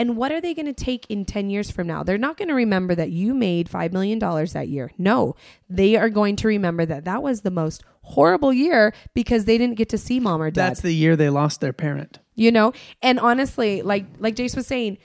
and 0.00 0.16
what 0.16 0.32
are 0.32 0.40
they 0.40 0.54
going 0.54 0.64
to 0.64 0.72
take 0.72 1.04
in 1.10 1.26
10 1.26 1.50
years 1.50 1.70
from 1.70 1.86
now? 1.86 2.02
They're 2.02 2.16
not 2.16 2.38
going 2.38 2.48
to 2.48 2.54
remember 2.54 2.94
that 2.94 3.10
you 3.10 3.34
made 3.34 3.68
$5 3.68 3.92
million 3.92 4.18
that 4.18 4.68
year. 4.68 4.90
No, 4.96 5.36
they 5.68 5.94
are 5.94 6.08
going 6.08 6.36
to 6.36 6.48
remember 6.48 6.86
that 6.86 7.04
that 7.04 7.22
was 7.22 7.42
the 7.42 7.50
most 7.50 7.84
horrible 8.00 8.50
year 8.50 8.94
because 9.12 9.44
they 9.44 9.58
didn't 9.58 9.76
get 9.76 9.90
to 9.90 9.98
see 9.98 10.18
mom 10.18 10.40
or 10.40 10.50
dad 10.50 10.70
that's 10.70 10.80
the 10.80 10.94
year 10.94 11.16
they 11.16 11.28
lost 11.28 11.60
their 11.60 11.74
parent. 11.74 12.18
you 12.34 12.50
know 12.50 12.72
and 13.02 13.20
honestly 13.20 13.82
like 13.82 14.06
like 14.18 14.34
jase 14.34 14.56
was 14.56 14.66
saying 14.66 14.96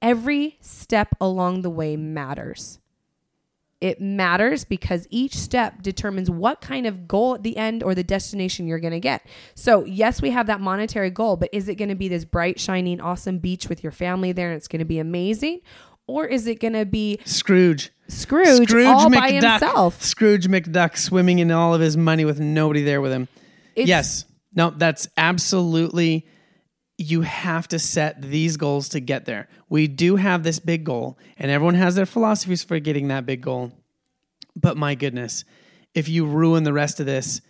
every 0.00 0.56
step 0.60 1.08
along 1.20 1.62
the 1.62 1.68
way 1.68 1.96
matters 1.96 2.78
it 3.80 4.00
matters 4.00 4.64
because 4.64 5.06
each 5.10 5.36
step 5.36 5.82
determines 5.82 6.30
what 6.30 6.60
kind 6.60 6.86
of 6.86 7.06
goal 7.06 7.34
at 7.34 7.42
the 7.42 7.56
end 7.56 7.82
or 7.82 7.94
the 7.94 8.02
destination 8.02 8.66
you're 8.66 8.78
going 8.78 8.92
to 8.92 9.00
get. 9.00 9.26
So, 9.54 9.84
yes, 9.84 10.22
we 10.22 10.30
have 10.30 10.46
that 10.46 10.60
monetary 10.60 11.10
goal, 11.10 11.36
but 11.36 11.50
is 11.52 11.68
it 11.68 11.74
going 11.74 11.90
to 11.90 11.94
be 11.94 12.08
this 12.08 12.24
bright, 12.24 12.58
shining, 12.58 13.00
awesome 13.00 13.38
beach 13.38 13.68
with 13.68 13.82
your 13.82 13.92
family 13.92 14.32
there 14.32 14.48
and 14.48 14.56
it's 14.56 14.68
going 14.68 14.78
to 14.78 14.86
be 14.86 14.98
amazing? 14.98 15.60
Or 16.06 16.24
is 16.24 16.46
it 16.46 16.60
going 16.60 16.72
to 16.74 16.86
be 16.86 17.18
Scrooge. 17.24 17.90
Scrooge, 18.08 18.72
all 18.72 19.10
by 19.10 19.32
himself? 19.32 20.02
Scrooge 20.02 20.46
McDuck 20.46 20.96
swimming 20.96 21.40
in 21.40 21.50
all 21.50 21.74
of 21.74 21.80
his 21.80 21.96
money 21.96 22.24
with 22.24 22.40
nobody 22.40 22.82
there 22.82 23.00
with 23.00 23.12
him. 23.12 23.28
It's- 23.74 23.88
yes. 23.88 24.24
No, 24.54 24.70
that's 24.70 25.06
absolutely 25.18 26.26
you 26.98 27.22
have 27.22 27.68
to 27.68 27.78
set 27.78 28.22
these 28.22 28.56
goals 28.56 28.88
to 28.90 29.00
get 29.00 29.26
there. 29.26 29.48
We 29.68 29.86
do 29.86 30.16
have 30.16 30.42
this 30.42 30.58
big 30.58 30.84
goal, 30.84 31.18
and 31.36 31.50
everyone 31.50 31.74
has 31.74 31.94
their 31.94 32.06
philosophies 32.06 32.64
for 32.64 32.78
getting 32.78 33.08
that 33.08 33.26
big 33.26 33.42
goal. 33.42 33.72
But 34.54 34.76
my 34.76 34.94
goodness, 34.94 35.44
if 35.94 36.08
you 36.08 36.24
ruin 36.26 36.64
the 36.64 36.72
rest 36.72 36.98
of 37.00 37.06
this 37.06 37.40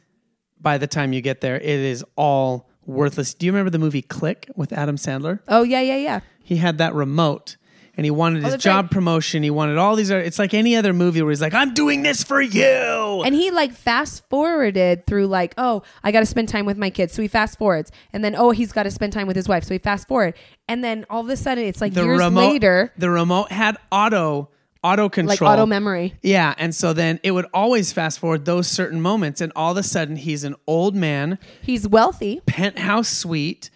by 0.60 0.78
the 0.78 0.86
time 0.86 1.12
you 1.12 1.20
get 1.20 1.40
there, 1.40 1.56
it 1.56 1.64
is 1.64 2.04
all 2.16 2.68
worthless. 2.84 3.34
Do 3.34 3.46
you 3.46 3.52
remember 3.52 3.70
the 3.70 3.78
movie 3.78 4.02
Click 4.02 4.50
with 4.56 4.72
Adam 4.72 4.96
Sandler? 4.96 5.40
Oh, 5.46 5.62
yeah, 5.62 5.80
yeah, 5.80 5.96
yeah. 5.96 6.20
He 6.42 6.56
had 6.56 6.78
that 6.78 6.94
remote 6.94 7.56
and 7.96 8.04
he 8.04 8.10
wanted 8.10 8.44
his 8.44 8.56
job 8.56 8.90
promotion. 8.90 9.42
He 9.42 9.50
wanted 9.50 9.78
all 9.78 9.96
these. 9.96 10.10
Other, 10.10 10.20
it's 10.20 10.38
like 10.38 10.52
any 10.54 10.76
other 10.76 10.92
movie 10.92 11.22
where 11.22 11.30
he's 11.30 11.40
like, 11.40 11.54
"I'm 11.54 11.72
doing 11.74 12.02
this 12.02 12.22
for 12.22 12.40
you." 12.40 13.22
And 13.24 13.34
he 13.34 13.50
like 13.50 13.72
fast 13.72 14.22
forwarded 14.28 15.06
through 15.06 15.26
like, 15.26 15.54
oh, 15.56 15.82
I 16.04 16.12
got 16.12 16.20
to 16.20 16.26
spend 16.26 16.48
time 16.48 16.66
with 16.66 16.76
my 16.76 16.90
kids. 16.90 17.12
So 17.14 17.22
he 17.22 17.28
fast 17.28 17.58
forwards. 17.58 17.90
And 18.12 18.24
then, 18.24 18.34
oh, 18.36 18.50
he's 18.50 18.72
got 18.72 18.82
to 18.84 18.90
spend 18.90 19.12
time 19.12 19.26
with 19.26 19.36
his 19.36 19.48
wife. 19.48 19.64
So 19.64 19.74
he 19.74 19.78
fast 19.78 20.08
forward. 20.08 20.34
And 20.68 20.84
then 20.84 21.06
all 21.08 21.20
of 21.22 21.28
a 21.28 21.36
sudden 21.36 21.64
it's 21.64 21.80
like 21.80 21.94
the 21.94 22.04
years 22.04 22.18
remote, 22.18 22.52
later, 22.52 22.92
the 22.98 23.10
remote 23.10 23.50
had 23.50 23.76
auto 23.90 24.50
auto 24.84 25.08
control, 25.08 25.48
like 25.48 25.58
auto 25.58 25.66
memory. 25.66 26.14
Yeah, 26.22 26.54
and 26.58 26.74
so 26.74 26.92
then 26.92 27.18
it 27.22 27.32
would 27.32 27.46
always 27.52 27.92
fast 27.92 28.20
forward 28.20 28.44
those 28.44 28.68
certain 28.68 29.00
moments, 29.00 29.40
and 29.40 29.52
all 29.56 29.72
of 29.72 29.78
a 29.78 29.82
sudden 29.82 30.16
he's 30.16 30.44
an 30.44 30.54
old 30.66 30.94
man, 30.94 31.38
He's 31.62 31.88
wealthy. 31.88 32.40
penthouse 32.46 33.08
suite, 33.08 33.70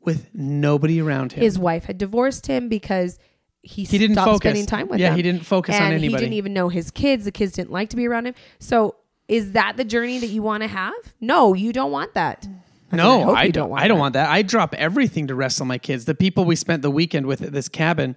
with 0.00 0.28
nobody 0.34 1.00
around 1.00 1.32
him. 1.32 1.42
His 1.42 1.58
wife 1.58 1.84
had 1.84 1.98
divorced 1.98 2.46
him 2.48 2.68
because 2.68 3.18
he, 3.62 3.84
He 3.84 3.98
didn't 3.98 4.14
stopped 4.16 4.26
focus. 4.30 4.40
spending 4.50 4.66
time 4.66 4.88
with 4.88 4.98
Yeah, 5.00 5.08
them. 5.10 5.16
he 5.16 5.22
didn't 5.22 5.46
focus 5.46 5.76
on 5.76 5.82
and 5.82 5.94
anybody. 5.94 6.08
He 6.08 6.16
didn't 6.26 6.32
even 6.34 6.52
know 6.52 6.68
his 6.68 6.90
kids. 6.90 7.24
The 7.24 7.32
kids 7.32 7.52
didn't 7.52 7.70
like 7.70 7.90
to 7.90 7.96
be 7.96 8.06
around 8.08 8.26
him. 8.26 8.34
So 8.58 8.96
is 9.28 9.52
that 9.52 9.76
the 9.76 9.84
journey 9.84 10.18
that 10.18 10.26
you 10.28 10.42
want 10.42 10.62
to 10.62 10.68
have? 10.68 10.94
No, 11.20 11.54
you 11.54 11.72
don't 11.72 11.92
want 11.92 12.14
that. 12.14 12.42
Mm. 12.42 12.54
I 12.92 12.96
No, 12.96 13.24
hope 13.24 13.36
I, 13.38 13.44
you 13.44 13.52
don't. 13.52 13.62
don't 13.64 13.70
want 13.70 13.82
I 13.84 13.88
don't 13.88 13.96
that. 13.96 14.00
want 14.00 14.12
that. 14.14 14.30
I 14.30 14.42
drop 14.42 14.74
everything 14.74 15.28
to 15.28 15.34
wrestle 15.34 15.64
my 15.64 15.78
kids. 15.78 16.04
The 16.04 16.14
people 16.14 16.44
we 16.44 16.56
spent 16.56 16.82
the 16.82 16.90
weekend 16.90 17.26
with 17.26 17.40
at 17.40 17.52
this 17.52 17.68
cabin, 17.68 18.16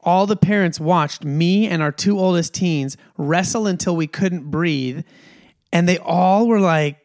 all 0.00 0.26
the 0.26 0.36
parents 0.36 0.78
watched 0.78 1.24
me 1.24 1.66
and 1.66 1.82
our 1.82 1.90
two 1.90 2.18
oldest 2.18 2.54
teens 2.54 2.96
wrestle 3.16 3.66
until 3.66 3.96
we 3.96 4.06
couldn't 4.06 4.50
breathe, 4.50 5.04
and 5.72 5.88
they 5.88 5.98
all 5.98 6.46
were 6.46 6.60
like, 6.60 6.98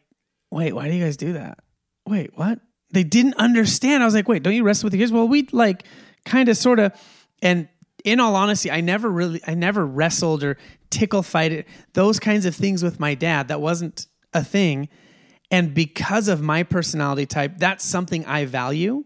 "Wait, 0.50 0.72
why 0.72 0.88
do 0.88 0.94
you 0.94 1.02
guys 1.04 1.16
do 1.16 1.32
that? 1.32 1.58
Wait, 2.06 2.30
what?" 2.36 2.60
They 2.92 3.02
didn't 3.04 3.34
understand. 3.38 4.02
I 4.02 4.06
was 4.06 4.14
like, 4.14 4.28
"Wait, 4.28 4.42
don't 4.44 4.54
you 4.54 4.62
wrestle 4.62 4.86
with 4.86 4.94
your 4.94 5.00
kids?" 5.00 5.10
Well, 5.12 5.26
we 5.26 5.48
like 5.50 5.84
kind 6.24 6.48
of, 6.48 6.56
sort 6.56 6.78
of, 6.78 6.92
and 7.42 7.68
in 8.04 8.20
all 8.20 8.34
honesty, 8.34 8.70
I 8.70 8.80
never 8.80 9.10
really, 9.10 9.40
I 9.46 9.54
never 9.54 9.84
wrestled 9.84 10.42
or 10.42 10.56
tickle 10.90 11.22
fighted 11.22 11.66
those 11.92 12.18
kinds 12.18 12.46
of 12.46 12.54
things 12.54 12.82
with 12.82 12.98
my 12.98 13.14
dad. 13.14 13.48
That 13.48 13.60
wasn't 13.60 14.06
a 14.32 14.42
thing. 14.42 14.88
And 15.50 15.74
because 15.74 16.28
of 16.28 16.40
my 16.40 16.62
personality 16.62 17.26
type, 17.26 17.58
that's 17.58 17.84
something 17.84 18.24
I 18.26 18.46
value. 18.46 19.04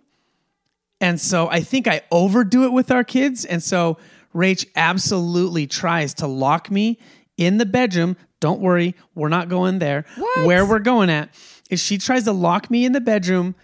And 1.01 1.21
so 1.21 1.49
I 1.49 1.61
think 1.61 1.89
I 1.89 2.03
overdo 2.11 2.65
it 2.65 2.73
with 2.73 2.91
our 2.91 3.05
kids. 3.05 3.45
And 3.45 3.63
so 3.63 3.99
Rach 4.35 4.67
absolutely 4.77 5.67
tries 5.67 6.15
to 6.15 6.27
lock 6.27 6.71
me 6.71 6.99
in 7.37 7.59
the 7.59 7.67
bedroom. 7.67 8.17
Don't 8.41 8.61
worry, 8.61 8.95
we're 9.15 9.29
not 9.29 9.49
going 9.49 9.79
there. 9.79 10.05
What? 10.17 10.47
Where 10.47 10.65
we're 10.65 10.79
going 10.79 11.11
at 11.11 11.31
is 11.69 11.81
she 11.83 11.99
tries 11.99 12.25
to 12.25 12.33
lock 12.33 12.71
me 12.71 12.85
in 12.85 12.93
the 12.93 13.01
bedroom 13.01 13.55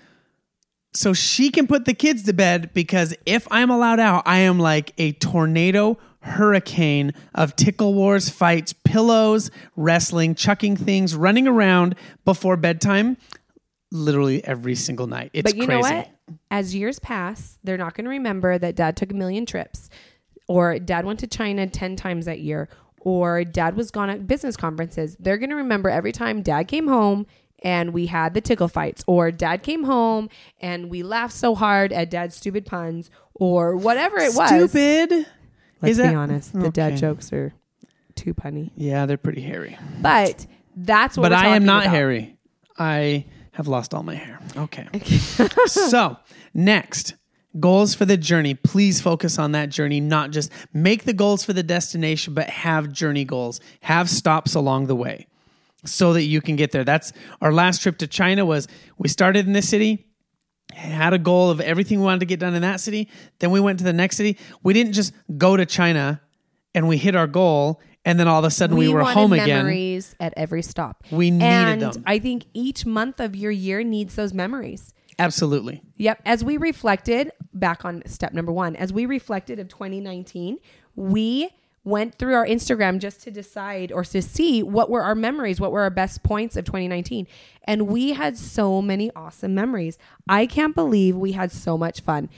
so 0.94 1.12
she 1.12 1.50
can 1.50 1.66
put 1.66 1.84
the 1.84 1.94
kids 1.94 2.22
to 2.24 2.32
bed 2.32 2.70
because 2.74 3.14
if 3.26 3.48
I'm 3.50 3.70
allowed 3.70 4.00
out, 4.00 4.22
I 4.26 4.38
am 4.38 4.58
like 4.58 4.92
a 4.98 5.12
tornado 5.12 5.98
hurricane 6.20 7.12
of 7.34 7.56
tickle 7.56 7.94
wars, 7.94 8.28
fights, 8.28 8.72
pillows, 8.72 9.50
wrestling, 9.76 10.34
chucking 10.34 10.76
things, 10.76 11.16
running 11.16 11.48
around 11.48 11.96
before 12.24 12.56
bedtime 12.56 13.16
literally 13.90 14.44
every 14.44 14.74
single 14.74 15.06
night. 15.06 15.30
It's 15.32 15.50
but 15.50 15.56
you 15.56 15.66
crazy. 15.66 15.82
know 15.82 15.96
what? 15.96 16.08
As 16.50 16.74
years 16.74 16.98
pass, 16.98 17.58
they're 17.64 17.76
not 17.76 17.94
going 17.94 18.04
to 18.04 18.10
remember 18.10 18.56
that 18.58 18.74
dad 18.74 18.96
took 18.96 19.10
a 19.10 19.14
million 19.14 19.44
trips 19.44 19.90
or 20.48 20.78
dad 20.78 21.04
went 21.04 21.20
to 21.20 21.26
China 21.26 21.66
10 21.66 21.96
times 21.96 22.24
that 22.26 22.40
year 22.40 22.68
or 23.00 23.44
dad 23.44 23.76
was 23.76 23.90
gone 23.90 24.08
at 24.08 24.26
business 24.26 24.56
conferences, 24.56 25.16
they're 25.18 25.38
going 25.38 25.50
to 25.50 25.56
remember 25.56 25.90
every 25.90 26.12
time 26.12 26.40
dad 26.40 26.68
came 26.68 26.86
home 26.86 27.26
and 27.62 27.92
we 27.92 28.06
had 28.06 28.34
the 28.34 28.40
tickle 28.40 28.68
fights, 28.68 29.02
or 29.06 29.30
dad 29.30 29.62
came 29.62 29.84
home 29.84 30.28
and 30.60 30.90
we 30.90 31.02
laughed 31.02 31.34
so 31.34 31.54
hard 31.54 31.92
at 31.92 32.10
dad's 32.10 32.36
stupid 32.36 32.66
puns, 32.66 33.10
or 33.34 33.76
whatever 33.76 34.18
it 34.18 34.34
was. 34.34 34.48
Stupid. 34.48 35.26
Let's 35.80 35.92
Is 35.92 35.96
be 35.98 36.02
that- 36.04 36.14
honest, 36.14 36.52
the 36.52 36.70
dad 36.70 36.96
jokes 36.96 37.32
are 37.32 37.54
too 38.14 38.34
punny. 38.34 38.70
Yeah, 38.76 39.06
they're 39.06 39.16
pretty 39.16 39.40
hairy. 39.40 39.78
But 40.00 40.46
that's 40.76 41.16
what 41.16 41.30
but 41.30 41.32
I 41.32 41.48
am 41.56 41.64
not 41.64 41.84
about. 41.84 41.94
hairy. 41.94 42.36
I 42.78 43.24
have 43.52 43.68
lost 43.68 43.94
all 43.94 44.02
my 44.02 44.14
hair. 44.14 44.38
Okay. 44.56 44.86
so, 45.66 46.16
next, 46.54 47.14
goals 47.60 47.94
for 47.94 48.04
the 48.04 48.16
journey. 48.16 48.54
Please 48.54 49.00
focus 49.00 49.38
on 49.38 49.52
that 49.52 49.68
journey, 49.70 50.00
not 50.00 50.30
just 50.30 50.50
make 50.72 51.04
the 51.04 51.12
goals 51.12 51.44
for 51.44 51.52
the 51.52 51.62
destination, 51.62 52.32
but 52.34 52.48
have 52.48 52.92
journey 52.92 53.24
goals. 53.24 53.60
Have 53.82 54.08
stops 54.08 54.54
along 54.54 54.86
the 54.86 54.96
way 54.96 55.26
so 55.84 56.12
that 56.12 56.22
you 56.22 56.40
can 56.40 56.56
get 56.56 56.72
there. 56.72 56.84
That's 56.84 57.12
our 57.40 57.52
last 57.52 57.82
trip 57.82 57.98
to 57.98 58.06
China 58.06 58.44
was 58.44 58.68
we 58.98 59.08
started 59.08 59.46
in 59.46 59.52
this 59.52 59.68
city, 59.68 60.06
had 60.72 61.12
a 61.12 61.18
goal 61.18 61.50
of 61.50 61.60
everything 61.60 61.98
we 62.00 62.04
wanted 62.04 62.20
to 62.20 62.26
get 62.26 62.40
done 62.40 62.54
in 62.54 62.62
that 62.62 62.80
city. 62.80 63.08
Then 63.38 63.50
we 63.50 63.60
went 63.60 63.78
to 63.78 63.84
the 63.84 63.92
next 63.92 64.16
city. 64.16 64.38
We 64.62 64.72
didn't 64.74 64.92
just 64.92 65.12
go 65.36 65.56
to 65.56 65.66
China 65.66 66.20
and 66.74 66.88
we 66.88 66.96
hit 66.96 67.16
our 67.16 67.26
goal 67.26 67.80
and 68.04 68.18
then 68.18 68.26
all 68.26 68.40
of 68.40 68.44
a 68.44 68.50
sudden 68.50 68.76
we, 68.76 68.88
were 68.88 69.02
wanted 69.02 69.14
home 69.14 69.32
again. 69.32 69.48
memories 69.48 70.16
at 70.18 70.34
every 70.36 70.62
stop. 70.62 71.04
We 71.10 71.30
needed 71.30 71.44
and 71.44 71.82
them. 71.82 72.02
I 72.06 72.18
think 72.18 72.46
each 72.52 72.84
month 72.84 73.20
of 73.20 73.36
your 73.36 73.52
year 73.52 73.84
needs 73.84 74.16
those 74.16 74.34
memories. 74.34 74.92
Absolutely. 75.18 75.82
Yep. 75.98 76.22
As 76.24 76.42
we 76.42 76.56
reflected 76.56 77.30
back 77.54 77.84
on 77.84 78.02
step 78.06 78.32
number 78.32 78.50
one, 78.50 78.74
as 78.76 78.92
we 78.92 79.06
reflected 79.06 79.58
of 79.60 79.68
2019, 79.68 80.58
we 80.96 81.48
went 81.84 82.16
through 82.16 82.34
our 82.34 82.46
Instagram 82.46 82.98
just 82.98 83.20
to 83.22 83.30
decide 83.30 83.90
or 83.90 84.04
to 84.04 84.22
see 84.22 84.62
what 84.62 84.88
were 84.88 85.02
our 85.02 85.14
memories, 85.14 85.60
what 85.60 85.72
were 85.72 85.82
our 85.82 85.90
best 85.90 86.22
points 86.22 86.56
of 86.56 86.64
2019. 86.64 87.26
And 87.64 87.88
we 87.88 88.12
had 88.12 88.38
so 88.38 88.80
many 88.80 89.10
awesome 89.16 89.54
memories. 89.54 89.98
I 90.28 90.46
can't 90.46 90.74
believe 90.74 91.16
we 91.16 91.32
had 91.32 91.50
so 91.50 91.76
much 91.76 92.00
fun. 92.00 92.28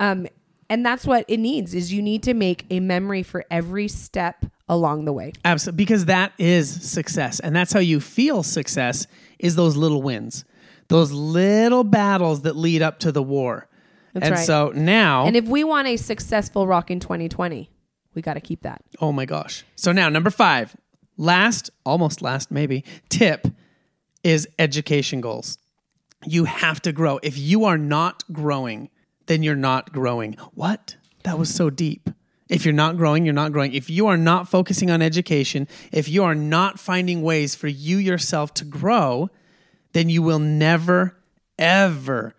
Um, 0.00 0.26
and 0.70 0.84
that's 0.84 1.06
what 1.06 1.24
it 1.28 1.38
needs 1.38 1.74
is 1.74 1.92
you 1.92 2.02
need 2.02 2.22
to 2.22 2.34
make 2.34 2.64
a 2.70 2.80
memory 2.80 3.22
for 3.22 3.44
every 3.50 3.88
step 3.88 4.46
along 4.68 5.04
the 5.04 5.12
way. 5.12 5.32
Absolutely, 5.44 5.76
because 5.76 6.06
that 6.06 6.32
is 6.38 6.90
success, 6.90 7.38
and 7.40 7.54
that's 7.54 7.72
how 7.72 7.80
you 7.80 8.00
feel 8.00 8.42
success 8.42 9.06
is 9.38 9.56
those 9.56 9.76
little 9.76 10.02
wins, 10.02 10.44
those 10.88 11.12
little 11.12 11.84
battles 11.84 12.42
that 12.42 12.56
lead 12.56 12.80
up 12.82 12.98
to 13.00 13.12
the 13.12 13.22
war. 13.22 13.68
That's 14.14 14.26
and 14.26 14.34
right. 14.36 14.46
so 14.46 14.72
now, 14.74 15.26
And 15.26 15.36
if 15.36 15.46
we 15.46 15.64
want 15.64 15.88
a 15.88 15.96
successful 15.96 16.66
rock 16.66 16.90
in 16.90 17.00
2020, 17.00 17.68
we 18.14 18.22
got 18.22 18.34
to 18.34 18.40
keep 18.40 18.62
that. 18.62 18.82
oh 19.00 19.12
my 19.12 19.24
gosh! 19.24 19.64
So 19.76 19.92
now 19.92 20.08
number 20.08 20.30
five, 20.30 20.76
last, 21.16 21.70
almost 21.84 22.22
last, 22.22 22.50
maybe 22.50 22.84
tip 23.08 23.48
is 24.22 24.48
education 24.58 25.20
goals. 25.20 25.58
You 26.24 26.44
have 26.44 26.80
to 26.82 26.92
grow. 26.92 27.20
If 27.22 27.36
you 27.38 27.64
are 27.64 27.78
not 27.78 28.24
growing, 28.32 28.88
then 29.26 29.42
you're 29.42 29.54
not 29.54 29.92
growing. 29.92 30.34
What? 30.54 30.96
That 31.24 31.38
was 31.38 31.54
so 31.54 31.70
deep. 31.70 32.10
If 32.48 32.64
you're 32.64 32.74
not 32.74 32.96
growing, 32.96 33.24
you're 33.24 33.34
not 33.34 33.52
growing. 33.52 33.72
If 33.72 33.88
you 33.88 34.06
are 34.06 34.16
not 34.16 34.48
focusing 34.48 34.90
on 34.90 35.00
education, 35.00 35.66
if 35.92 36.08
you 36.08 36.24
are 36.24 36.34
not 36.34 36.78
finding 36.78 37.22
ways 37.22 37.54
for 37.54 37.68
you 37.68 37.96
yourself 37.96 38.52
to 38.54 38.64
grow, 38.64 39.30
then 39.92 40.08
you 40.10 40.22
will 40.22 40.38
never, 40.38 41.16
ever 41.58 42.34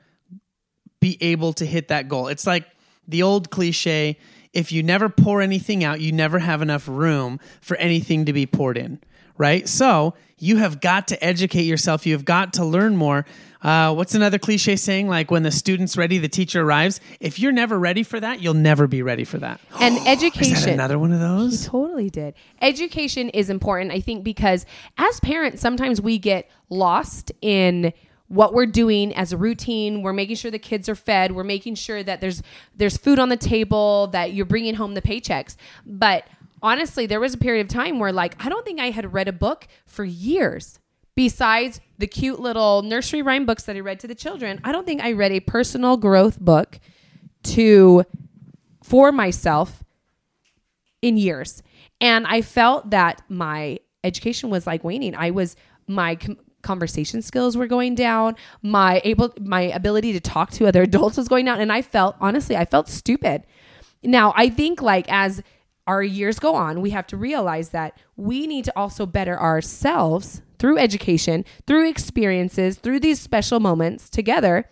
be 0.99 1.17
able 1.21 1.53
to 1.53 1.65
hit 1.65 1.87
that 1.87 2.07
goal. 2.07 2.27
It's 2.27 2.45
like 2.45 2.65
the 3.07 3.23
old 3.23 3.49
cliche 3.49 4.17
if 4.55 4.71
you 4.71 4.81
never 4.81 5.09
pour 5.09 5.41
anything 5.41 5.83
out, 5.83 5.99
you 6.01 6.11
never 6.11 6.39
have 6.39 6.61
enough 6.61 6.87
room 6.87 7.39
for 7.61 7.77
anything 7.77 8.25
to 8.25 8.33
be 8.33 8.45
poured 8.45 8.77
in, 8.77 8.99
right? 9.37 9.67
So 9.67 10.15
you 10.39 10.57
have 10.57 10.81
got 10.81 11.07
to 11.09 11.23
educate 11.23 11.63
yourself. 11.63 12.05
You 12.05 12.13
have 12.13 12.25
got 12.25 12.53
to 12.53 12.65
learn 12.65 12.95
more. 12.95 13.25
Uh, 13.61 13.93
what's 13.93 14.15
another 14.15 14.37
cliche 14.37 14.75
saying? 14.75 15.07
Like 15.07 15.29
when 15.31 15.43
the 15.43 15.51
student's 15.51 15.97
ready, 15.97 16.19
the 16.19 16.29
teacher 16.29 16.61
arrives. 16.61 17.01
If 17.19 17.39
you're 17.39 17.51
never 17.51 17.77
ready 17.77 18.03
for 18.03 18.19
that, 18.19 18.41
you'll 18.41 18.53
never 18.53 18.87
be 18.87 19.01
ready 19.01 19.23
for 19.23 19.39
that. 19.39 19.59
And 19.79 19.97
Is 19.99 20.07
education. 20.07 20.53
that 20.53 20.69
another 20.69 20.99
one 20.99 21.11
of 21.11 21.19
those? 21.19 21.65
Totally 21.65 22.09
did. 22.09 22.35
Education 22.61 23.29
is 23.29 23.49
important, 23.49 23.91
I 23.91 23.99
think, 23.99 24.23
because 24.23 24.65
as 24.97 25.19
parents, 25.19 25.61
sometimes 25.61 25.99
we 25.99 26.17
get 26.19 26.49
lost 26.69 27.31
in 27.41 27.91
what 28.27 28.53
we're 28.53 28.65
doing 28.65 29.13
as 29.15 29.31
a 29.31 29.37
routine. 29.37 30.01
We're 30.01 30.13
making 30.13 30.35
sure 30.37 30.51
the 30.51 30.59
kids 30.59 30.89
are 30.89 30.95
fed. 30.95 31.33
We're 31.33 31.43
making 31.43 31.75
sure 31.75 32.03
that 32.03 32.21
there's 32.21 32.41
there's 32.75 32.97
food 32.97 33.19
on 33.19 33.29
the 33.29 33.37
table, 33.37 34.07
that 34.07 34.33
you're 34.33 34.45
bringing 34.45 34.75
home 34.75 34.93
the 34.93 35.01
paychecks. 35.01 35.55
But 35.85 36.25
honestly, 36.61 37.05
there 37.05 37.19
was 37.19 37.35
a 37.35 37.37
period 37.37 37.61
of 37.61 37.67
time 37.67 37.99
where, 37.99 38.11
like, 38.11 38.35
I 38.43 38.49
don't 38.49 38.65
think 38.65 38.79
I 38.79 38.89
had 38.89 39.13
read 39.13 39.27
a 39.27 39.33
book 39.33 39.67
for 39.85 40.03
years. 40.03 40.79
Besides 41.15 41.79
the 41.97 42.07
cute 42.07 42.41
little 42.41 42.81
nursery 42.81 43.21
rhyme 43.21 43.45
books 43.45 43.63
that 43.63 43.75
I 43.77 43.79
read 43.79 44.01
to 44.01 44.07
the 44.07 44.15
children, 44.15 44.59
I 44.65 44.73
don't 44.73 44.85
think 44.85 45.01
I 45.01 45.13
read 45.13 45.31
a 45.31 45.39
personal 45.39 45.95
growth 45.95 46.39
book 46.41 46.79
to 47.43 48.03
for 48.83 49.11
myself 49.13 49.83
in 51.01 51.15
years. 51.15 51.63
And 52.01 52.27
I 52.27 52.41
felt 52.41 52.89
that 52.89 53.21
my 53.29 53.79
education 54.03 54.49
was 54.49 54.67
like 54.67 54.83
waning. 54.83 55.15
I 55.15 55.31
was 55.31 55.55
my 55.87 56.15
com- 56.15 56.37
conversation 56.65 57.21
skills 57.21 57.55
were 57.55 57.67
going 57.67 57.95
down. 57.95 58.35
My 58.61 59.01
able 59.05 59.33
my 59.39 59.61
ability 59.61 60.11
to 60.13 60.19
talk 60.19 60.51
to 60.51 60.67
other 60.67 60.81
adults 60.91 61.15
was 61.15 61.29
going 61.29 61.45
down 61.45 61.61
and 61.61 61.71
I 61.71 61.81
felt 61.81 62.17
honestly, 62.19 62.57
I 62.57 62.65
felt 62.65 62.89
stupid. 62.89 63.45
Now, 64.03 64.33
I 64.35 64.49
think 64.49 64.81
like 64.81 65.05
as 65.09 65.41
our 65.87 66.03
years 66.03 66.39
go 66.39 66.55
on, 66.55 66.81
we 66.81 66.89
have 66.89 67.07
to 67.07 67.17
realize 67.17 67.69
that 67.69 67.97
we 68.17 68.47
need 68.47 68.65
to 68.65 68.73
also 68.75 69.05
better 69.05 69.39
ourselves 69.39 70.41
through 70.57 70.77
education, 70.77 71.45
through 71.67 71.87
experiences, 71.89 72.77
through 72.77 72.99
these 72.99 73.21
special 73.21 73.59
moments 73.59 74.09
together. 74.09 74.69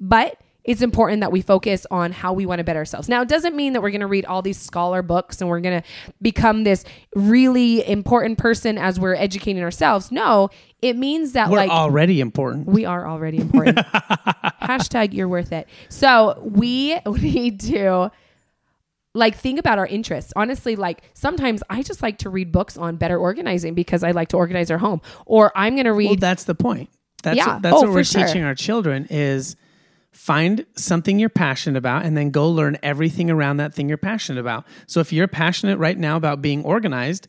But 0.00 0.40
it's 0.68 0.82
important 0.82 1.20
that 1.22 1.32
we 1.32 1.40
focus 1.40 1.86
on 1.90 2.12
how 2.12 2.34
we 2.34 2.44
want 2.44 2.58
to 2.58 2.64
better 2.64 2.78
ourselves. 2.80 3.08
Now, 3.08 3.22
it 3.22 3.28
doesn't 3.28 3.56
mean 3.56 3.72
that 3.72 3.80
we're 3.80 3.90
going 3.90 4.02
to 4.02 4.06
read 4.06 4.26
all 4.26 4.42
these 4.42 4.60
scholar 4.60 5.00
books 5.00 5.40
and 5.40 5.48
we're 5.48 5.60
going 5.60 5.80
to 5.80 5.88
become 6.20 6.64
this 6.64 6.84
really 7.14 7.88
important 7.88 8.36
person 8.36 8.76
as 8.76 9.00
we're 9.00 9.14
educating 9.14 9.62
ourselves. 9.62 10.12
No, 10.12 10.50
it 10.82 10.94
means 10.94 11.32
that 11.32 11.48
We're 11.48 11.56
like 11.56 11.70
already 11.70 12.20
important. 12.20 12.66
we 12.66 12.84
are 12.84 13.08
already 13.08 13.38
important. 13.38 13.78
Hashtag 14.62 15.14
you're 15.14 15.26
worth 15.28 15.52
it. 15.52 15.68
So 15.88 16.38
we 16.44 16.98
need 17.06 17.60
to 17.60 18.10
like 19.14 19.36
think 19.36 19.58
about 19.58 19.78
our 19.78 19.86
interests. 19.86 20.34
Honestly, 20.36 20.76
like 20.76 21.02
sometimes 21.14 21.62
I 21.70 21.82
just 21.82 22.02
like 22.02 22.18
to 22.18 22.28
read 22.30 22.52
books 22.52 22.76
on 22.76 22.96
better 22.96 23.16
organizing 23.18 23.72
because 23.74 24.04
I 24.04 24.10
like 24.10 24.28
to 24.28 24.36
organize 24.36 24.70
our 24.70 24.78
home. 24.78 25.00
Or 25.24 25.50
I'm 25.56 25.76
going 25.76 25.86
to 25.86 25.94
read 25.94 26.08
Well, 26.08 26.16
that's 26.16 26.44
the 26.44 26.54
point. 26.54 26.90
That's 27.22 27.38
Yeah. 27.38 27.58
that's 27.60 27.74
Oh, 27.74 27.80
what 27.82 27.90
we're 27.90 28.04
sure. 28.04 28.26
teaching 28.26 28.42
our 28.44 28.54
children 28.54 29.06
is 29.08 29.56
find 30.12 30.66
something 30.74 31.18
you're 31.18 31.28
passionate 31.28 31.78
about 31.78 32.04
and 32.04 32.16
then 32.16 32.30
go 32.30 32.48
learn 32.48 32.78
everything 32.82 33.30
around 33.30 33.58
that 33.58 33.74
thing 33.74 33.88
you're 33.88 33.98
passionate 33.98 34.40
about. 34.40 34.66
So 34.86 35.00
if 35.00 35.12
you're 35.12 35.28
passionate 35.28 35.78
right 35.78 35.98
now 35.98 36.16
about 36.16 36.42
being 36.42 36.64
organized, 36.64 37.28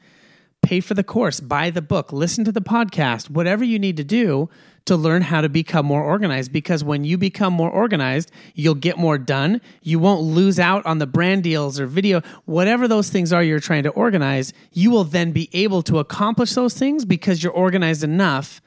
pay 0.61 0.79
for 0.79 0.93
the 0.93 1.03
course, 1.03 1.39
buy 1.39 1.69
the 1.69 1.81
book, 1.81 2.11
listen 2.11 2.43
to 2.45 2.51
the 2.51 2.61
podcast, 2.61 3.29
whatever 3.29 3.63
you 3.63 3.79
need 3.79 3.97
to 3.97 4.03
do 4.03 4.49
to 4.85 4.95
learn 4.95 5.21
how 5.21 5.41
to 5.41 5.49
become 5.49 5.85
more 5.85 6.03
organized 6.03 6.51
because 6.51 6.83
when 6.83 7.03
you 7.03 7.17
become 7.17 7.53
more 7.53 7.69
organized, 7.69 8.31
you'll 8.55 8.75
get 8.75 8.97
more 8.97 9.17
done. 9.17 9.61
You 9.83 9.99
won't 9.99 10.21
lose 10.21 10.59
out 10.59 10.85
on 10.85 10.97
the 10.97 11.07
brand 11.07 11.43
deals 11.43 11.79
or 11.79 11.85
video, 11.85 12.21
whatever 12.45 12.87
those 12.87 13.09
things 13.09 13.31
are 13.31 13.43
you're 13.43 13.59
trying 13.59 13.83
to 13.83 13.89
organize, 13.89 14.51
you 14.73 14.89
will 14.89 15.03
then 15.03 15.31
be 15.31 15.49
able 15.53 15.83
to 15.83 15.99
accomplish 15.99 16.53
those 16.53 16.73
things 16.73 17.05
because 17.05 17.43
you're 17.43 17.53
organized 17.53 18.03
enough 18.03 18.61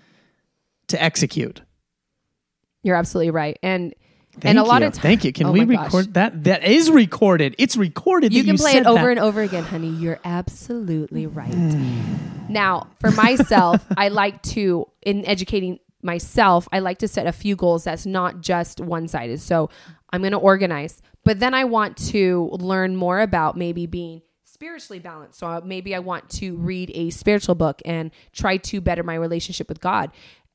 to 0.88 1.03
execute. 1.03 1.62
You're 2.82 2.96
absolutely 2.96 3.30
right. 3.30 3.58
And 3.62 3.94
Thank 4.34 4.44
and 4.46 4.58
a 4.58 4.62
lot 4.62 4.82
of 4.82 4.94
times 4.94 5.02
Thank 5.02 5.24
you. 5.24 5.32
Can 5.32 5.48
Oh 5.48 5.52
we 5.52 5.64
my 5.66 5.74
gosh. 5.74 5.84
record 5.86 6.14
that? 6.14 6.44
That 6.44 6.64
is 6.64 6.90
recorded. 6.90 7.54
It's 7.58 7.76
recorded. 7.76 8.32
You 8.32 8.44
can 8.44 8.56
play 8.56 8.72
said 8.72 8.82
it 8.82 8.86
over 8.86 9.02
that. 9.04 9.10
and 9.10 9.20
over 9.20 9.42
again, 9.42 9.62
honey. 9.62 9.90
You're 9.90 10.20
absolutely 10.24 11.26
right. 11.26 11.52
Now, 12.48 12.88
for 12.98 13.10
myself, 13.10 13.84
I 13.96 14.08
like 14.08 14.42
to 14.54 14.86
in 15.02 15.24
educating 15.26 15.78
myself, 16.02 16.66
I 16.72 16.78
like 16.80 16.98
to 16.98 17.08
set 17.08 17.26
a 17.26 17.32
few 17.32 17.56
goals 17.56 17.84
that's 17.84 18.06
not 18.06 18.40
just 18.40 18.80
one-sided. 18.80 19.40
So, 19.40 19.68
I'm 20.10 20.20
going 20.22 20.32
to 20.32 20.38
organize, 20.38 21.00
but 21.24 21.38
then 21.40 21.54
I 21.54 21.64
want 21.64 21.96
to 22.08 22.50
learn 22.54 22.96
more 22.96 23.20
about 23.20 23.56
maybe 23.56 23.86
being 23.86 24.22
spiritually 24.44 24.98
balanced. 24.98 25.38
So, 25.38 25.60
maybe 25.64 25.94
I 25.94 26.00
want 26.00 26.28
to 26.30 26.56
read 26.56 26.90
a 26.94 27.10
spiritual 27.10 27.54
book 27.54 27.80
and 27.84 28.10
try 28.32 28.56
to 28.56 28.80
better 28.80 29.02
my 29.02 29.14
relationship 29.14 29.68
with 29.68 29.80
God. 29.80 30.10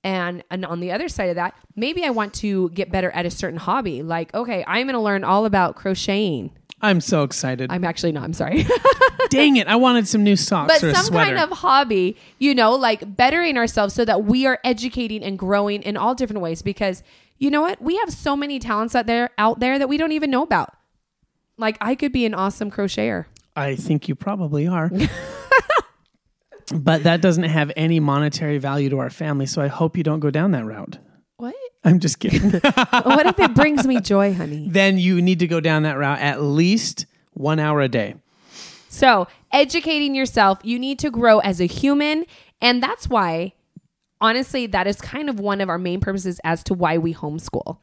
And, 0.08 0.42
and 0.50 0.66
on 0.66 0.80
the 0.80 0.94
other 0.94 1.10
side 1.10 1.30
of 1.30 1.36
that, 1.36 1.54
maybe 1.76 2.06
I 2.06 2.12
want 2.12 2.34
to 2.36 2.70
get 2.70 2.90
better 2.90 3.12
at 3.12 3.26
a 3.26 3.30
certain 3.30 3.60
hobby. 3.60 4.04
Like, 4.04 4.34
okay, 4.34 4.64
I'm 4.66 4.88
going 4.88 4.94
to 4.94 5.02
learn 5.02 5.26
all 5.26 5.46
about 5.46 5.76
crocheting. 5.76 6.52
I'm 6.82 7.02
so 7.02 7.24
excited. 7.24 7.70
I'm 7.70 7.84
actually 7.84 8.14
not. 8.14 8.24
I'm 8.24 8.32
sorry. 8.32 8.66
Dang 9.30 9.58
it! 9.58 9.68
I 9.68 9.76
wanted 9.76 10.08
some 10.08 10.24
new 10.24 10.38
socks 10.38 10.80
but 10.80 10.96
some 10.96 11.12
kind 11.12 11.38
of 11.38 11.50
hobby, 11.50 12.16
you 12.40 12.56
know, 12.56 12.76
like 12.76 13.18
bettering 13.18 13.58
ourselves 13.58 13.94
so 13.94 14.06
that 14.06 14.24
we 14.24 14.46
are 14.46 14.60
educating 14.64 15.24
and 15.24 15.38
growing 15.38 15.82
in 15.82 15.98
all 15.98 16.16
different 16.16 16.42
ways. 16.42 16.62
Because 16.62 17.04
you 17.38 17.50
know 17.50 17.62
what? 17.62 17.82
We 17.82 17.98
have 17.98 18.14
so 18.14 18.38
many 18.38 18.60
talents 18.60 18.96
out 18.96 19.08
there 19.08 19.32
out 19.38 19.60
there 19.60 19.78
that 19.78 19.90
we 19.90 19.98
don't 19.98 20.14
even 20.14 20.30
know 20.30 20.44
about. 20.44 20.74
Like 21.58 21.78
I 21.82 21.96
could 21.96 22.14
be 22.14 22.26
an 22.26 22.34
awesome 22.34 22.72
crocheter. 22.72 23.26
I 23.56 23.76
think 23.76 24.08
you 24.08 24.16
probably 24.16 24.68
are. 24.68 24.90
but 26.74 27.04
that 27.04 27.22
doesn't 27.22 27.44
have 27.44 27.72
any 27.76 28.00
monetary 28.00 28.58
value 28.58 28.90
to 28.90 29.00
our 29.00 29.10
family. 29.10 29.46
So 29.46 29.62
I 29.62 29.68
hope 29.68 29.96
you 29.98 30.04
don't 30.04 30.20
go 30.20 30.30
down 30.32 30.52
that 30.52 30.66
route. 30.66 30.98
What? 31.38 31.56
I'm 31.84 32.00
just 32.00 32.20
kidding. 32.20 32.52
what 32.60 33.26
if 33.26 33.40
it 33.40 33.54
brings 33.54 33.88
me 33.88 34.02
joy, 34.02 34.34
honey? 34.34 34.68
then 34.70 34.98
you 34.98 35.22
need 35.22 35.40
to 35.40 35.48
go 35.48 35.60
down 35.60 35.84
that 35.84 35.98
route 35.98 36.20
at 36.20 36.42
least 36.42 37.06
one 37.34 37.60
hour 37.60 37.82
a 37.82 37.88
day. 37.88 38.16
So, 38.90 39.28
educating 39.52 40.16
yourself, 40.16 40.60
you 40.64 40.80
need 40.80 41.00
to 41.00 41.12
grow 41.12 41.40
as 41.40 41.62
a 41.62 41.66
human. 41.66 42.26
And 42.62 42.82
that's 42.82 43.08
why, 43.08 43.54
honestly, 44.20 44.66
that 44.68 44.88
is 44.88 45.00
kind 45.00 45.30
of 45.30 45.40
one 45.40 45.62
of 45.62 45.70
our 45.70 45.78
main 45.78 46.00
purposes 46.00 46.40
as 46.44 46.64
to 46.64 46.74
why 46.74 46.98
we 46.98 47.14
homeschool. 47.14 47.78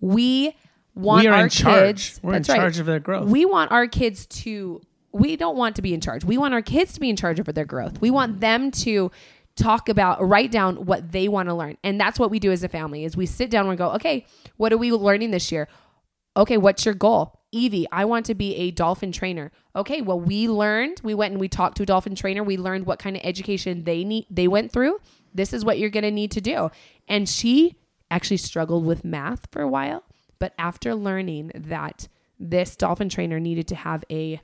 We 0.00 0.54
want 0.94 1.22
We 1.24 1.28
are 1.28 1.34
our 1.34 1.44
in 1.44 1.48
charge. 1.50 2.10
kids. 2.10 2.20
We're 2.22 2.34
in 2.34 2.42
that's 2.42 2.48
right. 2.50 2.56
charge 2.56 2.78
of 2.78 2.86
their 2.86 3.00
growth. 3.00 3.28
We 3.28 3.44
want 3.44 3.72
our 3.72 3.86
kids 3.88 4.26
to, 4.26 4.80
we 5.12 5.36
don't 5.36 5.56
want 5.56 5.76
to 5.76 5.82
be 5.82 5.94
in 5.94 6.00
charge. 6.00 6.24
We 6.24 6.38
want 6.38 6.54
our 6.54 6.62
kids 6.62 6.92
to 6.94 7.00
be 7.00 7.10
in 7.10 7.16
charge 7.16 7.40
of 7.40 7.46
their 7.46 7.64
growth. 7.64 8.00
We 8.00 8.10
want 8.10 8.40
them 8.40 8.70
to 8.72 9.10
talk 9.56 9.88
about 9.88 10.26
write 10.26 10.50
down 10.50 10.86
what 10.86 11.12
they 11.12 11.28
want 11.28 11.48
to 11.48 11.54
learn. 11.54 11.76
And 11.82 12.00
that's 12.00 12.18
what 12.18 12.30
we 12.30 12.38
do 12.38 12.52
as 12.52 12.62
a 12.62 12.68
family 12.68 13.04
is 13.04 13.16
we 13.16 13.26
sit 13.26 13.50
down 13.50 13.68
and 13.68 13.76
go 13.76 13.90
okay 13.92 14.24
what 14.56 14.72
are 14.72 14.78
we 14.78 14.92
learning 14.92 15.32
this 15.32 15.50
year? 15.52 15.68
Okay 16.36 16.56
what's 16.56 16.84
your 16.84 16.94
goal? 16.94 17.40
Evie 17.52 17.86
i 17.90 18.04
want 18.04 18.26
to 18.26 18.34
be 18.34 18.54
a 18.56 18.70
dolphin 18.70 19.12
trainer. 19.12 19.50
Okay 19.74 20.00
well 20.00 20.20
we 20.20 20.48
learned 20.48 21.00
we 21.02 21.14
went 21.14 21.32
and 21.32 21.40
we 21.40 21.48
talked 21.48 21.76
to 21.78 21.82
a 21.82 21.86
dolphin 21.86 22.14
trainer. 22.14 22.42
We 22.42 22.56
learned 22.56 22.86
what 22.86 22.98
kind 22.98 23.16
of 23.16 23.22
education 23.24 23.84
they 23.84 24.04
need 24.04 24.26
they 24.30 24.48
went 24.48 24.72
through. 24.72 24.98
This 25.34 25.52
is 25.52 25.64
what 25.64 25.78
you're 25.78 25.90
going 25.90 26.04
to 26.04 26.10
need 26.10 26.30
to 26.32 26.40
do. 26.40 26.70
And 27.06 27.28
she 27.28 27.76
actually 28.10 28.36
struggled 28.38 28.84
with 28.84 29.04
math 29.04 29.46
for 29.50 29.62
a 29.62 29.68
while 29.68 30.04
but 30.38 30.54
after 30.58 30.94
learning 30.94 31.52
that 31.54 32.08
this 32.38 32.74
dolphin 32.74 33.08
trainer 33.08 33.38
needed 33.38 33.68
to 33.68 33.74
have 33.74 34.04
a 34.10 34.40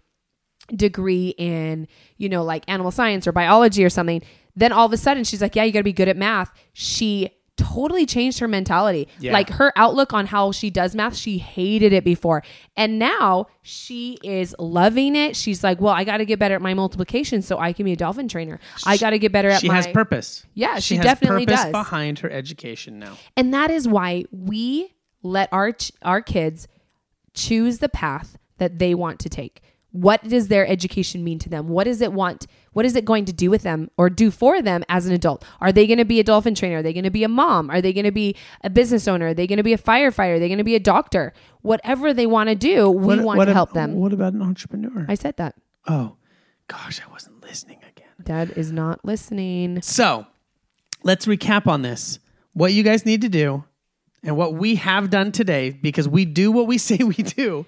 degree 0.75 1.35
in, 1.39 1.89
you 2.17 2.29
know, 2.29 2.43
like 2.45 2.65
animal 2.69 2.91
science 2.91 3.27
or 3.27 3.33
biology 3.33 3.85
or 3.85 3.91
something, 3.91 4.23
then 4.55 4.73
all 4.73 4.87
of 4.87 4.93
a 4.93 4.97
sudden 4.97 5.25
she's 5.25 5.43
like, 5.43 5.55
yeah, 5.57 5.65
you 5.65 5.73
got 5.73 5.81
to 5.81 5.85
be 5.85 5.93
good 5.93 6.09
at 6.09 6.17
math. 6.17 6.53
She 6.73 7.31
totally 7.57 8.05
changed 8.05 8.39
her 8.39 8.49
mentality. 8.49 9.09
Yeah. 9.19 9.33
Like 9.33 9.49
her 9.51 9.73
outlook 9.77 10.13
on 10.13 10.27
how 10.27 10.53
she 10.53 10.69
does 10.71 10.95
math, 10.95 11.17
she 11.17 11.39
hated 11.39 11.93
it 11.93 12.05
before. 12.05 12.43
And 12.77 12.99
now 12.99 13.47
she 13.63 14.19
is 14.23 14.55
loving 14.59 15.17
it. 15.17 15.37
She's 15.37 15.65
like, 15.65 15.81
well, 15.81 15.95
I 15.95 16.05
got 16.05 16.19
to 16.19 16.27
get 16.27 16.39
better 16.39 16.55
at 16.55 16.63
my 16.63 16.75
multiplication 16.75 17.43
so 17.43 17.59
I 17.59 17.73
can 17.73 17.85
be 17.85 17.93
a 17.93 17.97
dolphin 17.97 18.29
trainer. 18.29 18.61
I 18.85 18.97
got 18.99 19.11
to 19.11 19.19
get 19.19 19.33
better 19.33 19.49
at 19.49 19.61
She 19.61 19.69
my 19.69 19.77
has 19.77 19.87
purpose. 19.87 20.45
Yeah, 20.55 20.79
she 20.81 20.97
has 20.97 21.05
definitely 21.05 21.47
purpose 21.47 21.65
does. 21.65 21.73
behind 21.73 22.19
her 22.21 22.31
education 22.31 22.99
now. 22.99 23.17
And 23.37 23.55
that 23.55 23.71
is 23.71 23.89
why 23.89 24.25
we 24.31 24.95
let 25.23 25.49
our 25.53 25.73
ch- 25.73 25.93
our 26.03 26.21
kids 26.21 26.69
choose 27.35 27.79
the 27.79 27.89
path 27.89 28.37
that 28.59 28.79
they 28.79 28.95
want 28.95 29.19
to 29.21 29.29
take. 29.29 29.63
What 29.97 30.23
does 30.29 30.49
their 30.49 30.67
education 30.67 31.25
mean 31.25 31.39
to 31.41 31.49
them? 31.49 31.69
What 31.69 31.85
does 31.85 32.03
it 32.03 32.13
want? 32.13 32.47
What 32.73 32.85
is 32.85 32.95
it 32.97 33.05
going 33.07 33.25
to 33.25 33.33
do 33.33 33.51
with 33.51 33.63
them 33.63 33.91
or 33.97 34.11
do 34.11 34.31
for 34.31 34.61
them 34.61 34.85
as 34.91 35.07
an 35.07 35.15
adult? 35.15 35.43
Are 35.61 35.73
they 35.73 35.87
going 35.87 35.99
to 35.99 36.05
be 36.05 36.21
a 36.21 36.25
dolphin 36.25 36.55
trainer? 36.55 36.79
Are 36.79 36.83
they 36.83 36.93
going 36.93 37.05
to 37.05 37.11
be 37.11 37.25
a 37.25 37.29
mom? 37.29 37.71
Are 37.71 37.81
they 37.81 37.95
going 37.95 38.05
to 38.05 38.13
be 38.13 38.37
a 38.63 38.69
business 38.69 39.09
owner? 39.09 39.29
Are 39.29 39.35
they 39.35 39.47
going 39.47 39.57
to 39.57 39.63
be 39.63 39.73
a 39.73 39.79
firefighter? 39.79 40.35
Are 40.37 40.39
they 40.39 40.49
going 40.49 40.59
to 40.59 40.65
be 40.65 40.75
a 40.75 40.81
doctor? 40.81 41.33
Whatever 41.63 42.13
they 42.13 42.27
want 42.27 42.51
to 42.51 42.55
do, 42.55 42.91
we 42.91 43.07
What- 43.17 43.21
want 43.25 43.39
what 43.39 43.45
to 43.47 43.53
ab- 43.53 43.55
help 43.57 43.73
them. 43.73 43.95
What 43.95 44.13
about 44.13 44.35
an 44.35 44.43
entrepreneur? 44.43 45.07
I 45.09 45.15
said 45.15 45.37
that. 45.39 45.55
oh, 45.89 46.17
gosh, 46.69 47.01
I 47.07 47.11
wasn't 47.11 47.43
listening 47.43 47.79
again. 47.89 48.09
Dad 48.23 48.53
is 48.57 48.71
not 48.73 49.03
listening. 49.05 49.81
So 49.83 50.27
let's 51.05 51.25
recap 51.27 51.67
on 51.67 51.81
this. 51.83 52.19
What 52.53 52.73
you 52.75 52.83
guys 52.83 53.07
need 53.07 53.23
to 53.23 53.29
do 53.31 53.65
and 54.23 54.37
what 54.37 54.53
we 54.55 54.75
have 54.75 55.09
done 55.09 55.33
today, 55.33 55.71
because 55.71 56.07
we 56.09 56.25
do 56.27 56.53
what 56.53 56.67
we 56.67 56.77
say 56.89 56.99
we 56.99 57.15
do. 57.15 57.65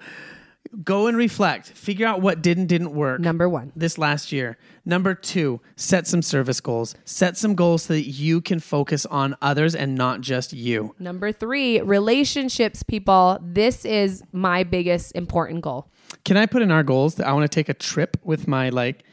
Go 0.83 1.07
and 1.07 1.17
reflect. 1.17 1.67
Figure 1.69 2.05
out 2.05 2.21
what 2.21 2.43
did 2.43 2.57
and 2.59 2.69
didn't 2.69 2.93
work 2.93 3.19
Number 3.21 3.49
one. 3.49 3.71
this 3.75 3.97
last 3.97 4.31
year. 4.31 4.57
Number 4.85 5.15
two, 5.15 5.61
set 5.75 6.05
some 6.05 6.21
service 6.21 6.61
goals. 6.61 6.93
Set 7.05 7.37
some 7.37 7.55
goals 7.55 7.83
so 7.83 7.93
that 7.93 8.03
you 8.07 8.39
can 8.39 8.59
focus 8.59 9.05
on 9.07 9.35
others 9.41 9.73
and 9.73 9.95
not 9.95 10.21
just 10.21 10.53
you. 10.53 10.93
Number 10.99 11.31
three, 11.31 11.81
relationships, 11.81 12.83
people. 12.83 13.39
This 13.41 13.83
is 13.83 14.23
my 14.31 14.63
biggest 14.63 15.13
important 15.15 15.61
goal. 15.61 15.89
Can 16.23 16.37
I 16.37 16.45
put 16.45 16.61
in 16.61 16.71
our 16.71 16.83
goals 16.83 17.15
that 17.15 17.25
I 17.27 17.33
want 17.33 17.51
to 17.51 17.55
take 17.55 17.69
a 17.69 17.73
trip 17.73 18.17
with 18.23 18.47
my 18.47 18.69
like 18.69 19.03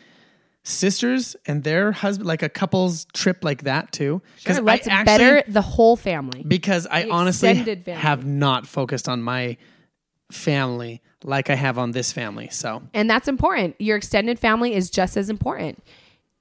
sisters 0.62 1.36
and 1.46 1.62
their 1.64 1.92
husband, 1.92 2.26
like 2.26 2.42
a 2.42 2.48
couple's 2.48 3.06
trip 3.14 3.44
like 3.44 3.62
that 3.62 3.92
too? 3.92 4.20
Sure, 4.38 4.56
I 4.56 4.58
let's 4.58 4.86
actually- 4.88 5.04
better 5.18 5.42
the 5.50 5.62
whole 5.62 5.96
family. 5.96 6.42
because 6.46 6.86
I 6.90 7.08
honestly 7.08 7.54
family. 7.54 7.92
have 7.92 8.26
not 8.26 8.66
focused 8.66 9.08
on 9.08 9.22
my 9.22 9.56
family 10.30 11.02
like 11.24 11.50
I 11.50 11.54
have 11.54 11.78
on 11.78 11.92
this 11.92 12.12
family. 12.12 12.48
So 12.50 12.82
And 12.94 13.08
that's 13.08 13.28
important. 13.28 13.80
Your 13.80 13.96
extended 13.96 14.38
family 14.38 14.74
is 14.74 14.90
just 14.90 15.16
as 15.16 15.30
important. 15.30 15.82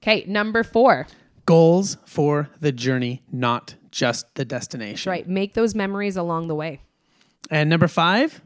Okay, 0.04 0.24
number 0.28 0.64
four. 0.64 1.08
goals 1.46 1.98
for 2.06 2.50
the 2.60 2.72
journey, 2.72 3.22
not 3.32 3.76
just 3.92 4.34
the 4.36 4.46
destination. 4.46 5.10
Right. 5.10 5.28
Make 5.28 5.54
those 5.54 5.74
memories 5.76 6.18
along 6.18 6.48
the 6.48 6.56
way. 6.56 6.82
And 7.50 7.70
number 7.70 7.88
five, 7.88 8.42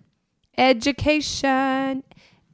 Education. 0.57 2.03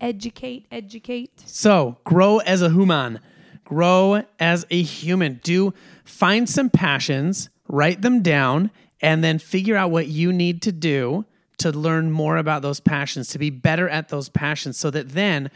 Educate, 0.01 0.67
educate. 0.71 1.31
so 1.45 1.97
grow 2.03 2.39
as 2.39 2.61
a 2.61 2.69
human, 2.69 3.19
grow 3.63 4.23
as 4.39 4.65
a 4.69 4.81
human. 4.81 5.39
Do 5.41 5.73
find 6.03 6.49
some 6.49 6.69
passions, 6.69 7.49
write 7.69 8.01
them 8.01 8.21
down, 8.21 8.71
and 9.01 9.23
then 9.23 9.39
figure 9.39 9.75
out 9.77 9.91
what 9.91 10.07
you 10.07 10.33
need 10.33 10.61
to 10.63 10.71
do 10.73 11.25
to 11.57 11.71
learn 11.71 12.11
more 12.11 12.37
about 12.37 12.61
those 12.61 12.79
passions, 12.79 13.29
to 13.29 13.39
be 13.39 13.49
better 13.49 13.89
at 13.89 14.09
those 14.09 14.29
passions, 14.29 14.77
so 14.77 14.89
that 14.91 15.09
then 15.09 15.49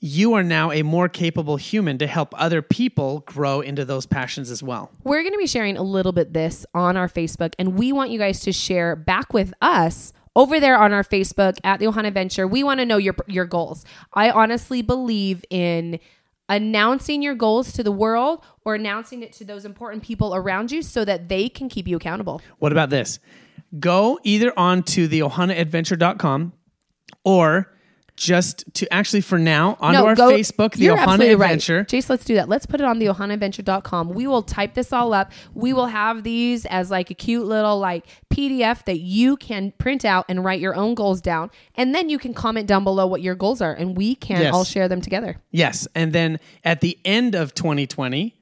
you 0.00 0.34
are 0.34 0.44
now 0.44 0.70
a 0.70 0.82
more 0.82 1.08
capable 1.08 1.56
human 1.56 1.98
to 1.98 2.06
help 2.06 2.32
other 2.38 2.62
people 2.62 3.20
grow 3.26 3.60
into 3.60 3.84
those 3.84 4.06
passions 4.06 4.50
as 4.50 4.62
well. 4.62 4.90
We're 5.02 5.22
going 5.22 5.32
to 5.32 5.38
be 5.38 5.46
sharing 5.46 5.76
a 5.76 5.82
little 5.82 6.12
bit 6.12 6.32
this 6.32 6.64
on 6.72 6.96
our 6.96 7.08
Facebook, 7.08 7.54
and 7.58 7.76
we 7.76 7.92
want 7.92 8.10
you 8.10 8.18
guys 8.18 8.40
to 8.40 8.52
share 8.52 8.94
back 8.94 9.32
with 9.32 9.52
us 9.60 10.12
over 10.36 10.60
there 10.60 10.78
on 10.78 10.92
our 10.92 11.02
Facebook 11.02 11.58
at 11.64 11.80
the 11.80 11.86
Ohana 11.86 12.06
Adventure. 12.08 12.46
We 12.46 12.62
want 12.62 12.78
to 12.78 12.86
know 12.86 12.96
your 12.96 13.16
your 13.26 13.44
goals. 13.44 13.84
I 14.14 14.30
honestly 14.30 14.82
believe 14.82 15.44
in 15.50 15.98
announcing 16.48 17.20
your 17.20 17.34
goals 17.34 17.72
to 17.72 17.82
the 17.82 17.92
world 17.92 18.44
or 18.64 18.74
announcing 18.74 19.22
it 19.22 19.32
to 19.34 19.44
those 19.44 19.64
important 19.64 20.02
people 20.02 20.34
around 20.34 20.70
you 20.70 20.80
so 20.82 21.04
that 21.04 21.28
they 21.28 21.48
can 21.48 21.68
keep 21.68 21.86
you 21.88 21.96
accountable. 21.96 22.40
What 22.58 22.72
about 22.72 22.90
this? 22.90 23.18
Go 23.78 24.18
either 24.22 24.52
on 24.58 24.82
to 24.84 25.06
the 25.08 25.20
ohanaadventure.com 25.20 26.52
or 27.24 27.72
just 28.16 28.64
to 28.74 28.92
actually 28.92 29.20
for 29.20 29.38
now 29.38 29.76
onto 29.78 30.00
our 30.00 30.16
go- 30.16 30.32
Facebook, 30.32 30.72
the 30.72 30.80
you're 30.86 30.96
Ohana 30.96 31.02
absolutely 31.12 31.34
right. 31.36 31.86
Jase, 31.88 32.10
let's 32.10 32.24
do 32.24 32.34
that. 32.34 32.48
Let's 32.48 32.66
put 32.66 32.80
it 32.80 32.84
on 32.84 32.98
the 32.98 33.06
ohanaadventure.com. 33.06 34.08
We 34.08 34.26
will 34.26 34.42
type 34.42 34.74
this 34.74 34.92
all 34.92 35.12
up. 35.12 35.30
We 35.54 35.72
will 35.72 35.86
have 35.86 36.24
these 36.24 36.66
as 36.66 36.90
like 36.90 37.12
a 37.12 37.14
cute 37.14 37.46
little 37.46 37.78
like 37.78 38.06
PDF 38.32 38.84
that 38.86 38.98
you 38.98 39.36
can 39.36 39.72
print 39.78 40.04
out 40.04 40.24
and 40.28 40.44
write 40.44 40.58
your 40.58 40.74
own 40.74 40.96
goals 40.96 41.20
down. 41.20 41.50
And 41.76 41.94
then 41.94 42.08
you 42.08 42.18
can 42.18 42.34
comment 42.34 42.66
down 42.66 42.82
below 42.82 43.06
what 43.06 43.22
your 43.22 43.36
goals 43.36 43.60
are 43.60 43.72
and 43.72 43.96
we 43.96 44.16
can 44.16 44.40
Yes. 44.40 44.52
all 44.52 44.64
share 44.64 44.88
them 44.88 45.00
together. 45.00 45.36
Yes. 45.52 45.86
And 45.94 46.12
then 46.12 46.40
at 46.64 46.80
the 46.80 46.98
end 47.04 47.36
of 47.36 47.54
2020, 47.54 48.34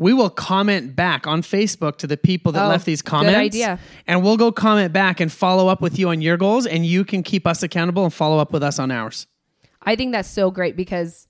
we 0.00 0.14
will 0.14 0.30
comment 0.30 0.96
back 0.96 1.26
on 1.26 1.42
Facebook 1.42 1.96
to 1.98 2.06
the 2.06 2.16
people 2.16 2.52
that 2.52 2.64
Oh, 2.64 2.68
left 2.68 2.86
these 2.86 3.02
good 3.02 3.10
comments. 3.10 3.36
idea. 3.38 3.78
And 4.06 4.22
we'll 4.22 4.38
go 4.38 4.50
comment 4.50 4.94
back 4.94 5.20
and 5.20 5.30
follow 5.30 5.68
up 5.68 5.82
with 5.82 5.98
you 5.98 6.08
on 6.08 6.22
your 6.22 6.38
goals, 6.38 6.64
and 6.66 6.86
you 6.86 7.04
can 7.04 7.22
keep 7.22 7.46
us 7.46 7.62
accountable 7.62 8.04
and 8.04 8.12
follow 8.12 8.38
up 8.38 8.50
with 8.50 8.62
us 8.62 8.78
on 8.78 8.90
ours. 8.90 9.26
I 9.82 9.96
think 9.96 10.12
that's 10.12 10.28
so 10.30 10.50
great 10.50 10.74
because 10.74 11.28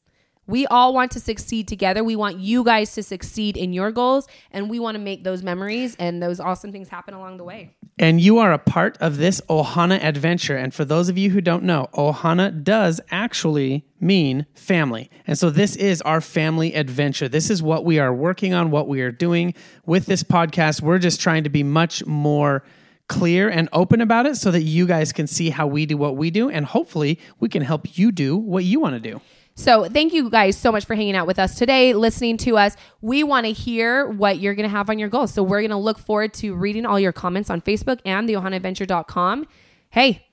we 0.51 0.67
all 0.67 0.93
want 0.93 1.13
to 1.13 1.21
succeed 1.21 1.69
together. 1.69 2.03
We 2.03 2.17
want 2.17 2.39
you 2.39 2.65
guys 2.65 2.95
to 2.95 3.03
succeed 3.03 3.57
in 3.57 3.73
your 3.73 3.93
goals 3.93 4.27
and 4.51 4.69
we 4.69 4.79
want 4.79 4.97
to 4.97 4.99
make 4.99 5.25
those 5.25 5.43
memories 5.43 5.97
and 5.99 6.23
those 6.23 6.41
awesome 6.41 6.73
things 6.73 6.89
happen 6.89 7.15
along 7.15 7.37
the 7.37 7.45
way. 7.45 7.77
And 7.99 8.21
you 8.21 8.39
are 8.39 8.53
a 8.53 8.59
part 8.59 8.99
of 8.99 9.19
this 9.19 9.41
Ohana 9.43 10.03
adventure. 10.03 10.57
And 10.57 10.75
for 10.75 10.85
those 10.85 11.09
of 11.09 11.17
you 11.17 11.31
who 11.31 11.41
don't 11.41 11.63
know, 11.63 11.89
Ohana 11.95 12.65
does 12.65 13.01
actually 13.11 13.85
mean 14.01 14.47
family. 14.55 15.11
And 15.27 15.39
so 15.39 15.51
this 15.51 15.77
is 15.77 16.03
our 16.03 16.21
family 16.21 16.75
adventure. 16.75 17.29
This 17.29 17.51
is 17.51 17.63
what 17.63 17.85
we 17.85 17.99
are 17.99 18.13
working 18.13 18.53
on, 18.53 18.71
what 18.71 18.89
we 18.89 19.03
are 19.03 19.13
doing 19.13 19.55
with 19.87 20.07
this 20.07 20.23
podcast. 20.23 20.83
We're 20.83 20.99
just 20.99 21.21
trying 21.21 21.45
to 21.45 21.51
be 21.51 21.63
much 21.63 22.05
more 22.07 22.65
clear 23.09 23.49
and 23.49 23.69
open 23.73 24.01
about 24.01 24.25
it 24.27 24.37
so 24.37 24.51
that 24.51 24.63
you 24.63 24.87
guys 24.87 25.13
can 25.13 25.27
see 25.27 25.51
how 25.51 25.67
we 25.67 25.85
do 25.85 25.97
what 25.97 26.17
we 26.17 26.31
do. 26.31 26.49
And 26.49 26.65
hopefully 26.65 27.19
we 27.39 27.49
can 27.49 27.63
help 27.63 27.99
you 27.99 28.13
do 28.13 28.37
what 28.37 28.65
you 28.65 28.81
want 28.81 28.95
to 28.95 29.01
do. 29.01 29.21
So, 29.55 29.85
thank 29.85 30.13
you 30.13 30.31
guys 30.31 30.57
so 30.57 30.73
much 30.73 30.85
for 30.87 30.95
hanging 30.95 31.17
out 31.17 31.27
with 31.27 31.39
us 31.39 31.55
today, 31.57 31.93
listening 31.93 32.37
to 32.39 32.57
us. 32.57 32.77
We 33.03 33.23
want 33.23 33.47
to 33.47 33.53
hear 33.53 34.09
what 34.09 34.39
you're 34.39 34.55
going 34.55 34.69
to 34.69 34.75
have 34.75 34.89
on 34.89 34.99
your 34.99 35.09
goals. 35.09 35.35
So, 35.35 35.43
we're 35.43 35.61
going 35.61 35.71
to 35.71 35.77
look 35.77 35.99
forward 35.99 36.33
to 36.35 36.55
reading 36.55 36.87
all 36.87 36.99
your 36.99 37.13
comments 37.13 37.51
on 37.51 37.61
Facebook 37.61 38.01
and 38.05 38.29
the 38.29 38.35
ohanaadventure.com. 38.35 39.47
Hey, 39.91 40.27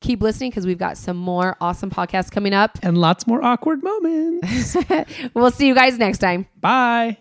keep 0.00 0.22
listening 0.22 0.50
because 0.50 0.66
we've 0.66 0.78
got 0.78 0.96
some 0.96 1.16
more 1.16 1.56
awesome 1.60 1.90
podcasts 1.90 2.30
coming 2.30 2.54
up. 2.54 2.78
And 2.82 2.98
lots 2.98 3.26
more 3.26 3.42
awkward 3.42 3.82
moments. 3.82 4.76
We'll 5.34 5.50
see 5.50 5.66
you 5.66 5.74
guys 5.74 5.98
next 5.98 6.18
time. 6.18 6.46
Bye. 6.60 7.18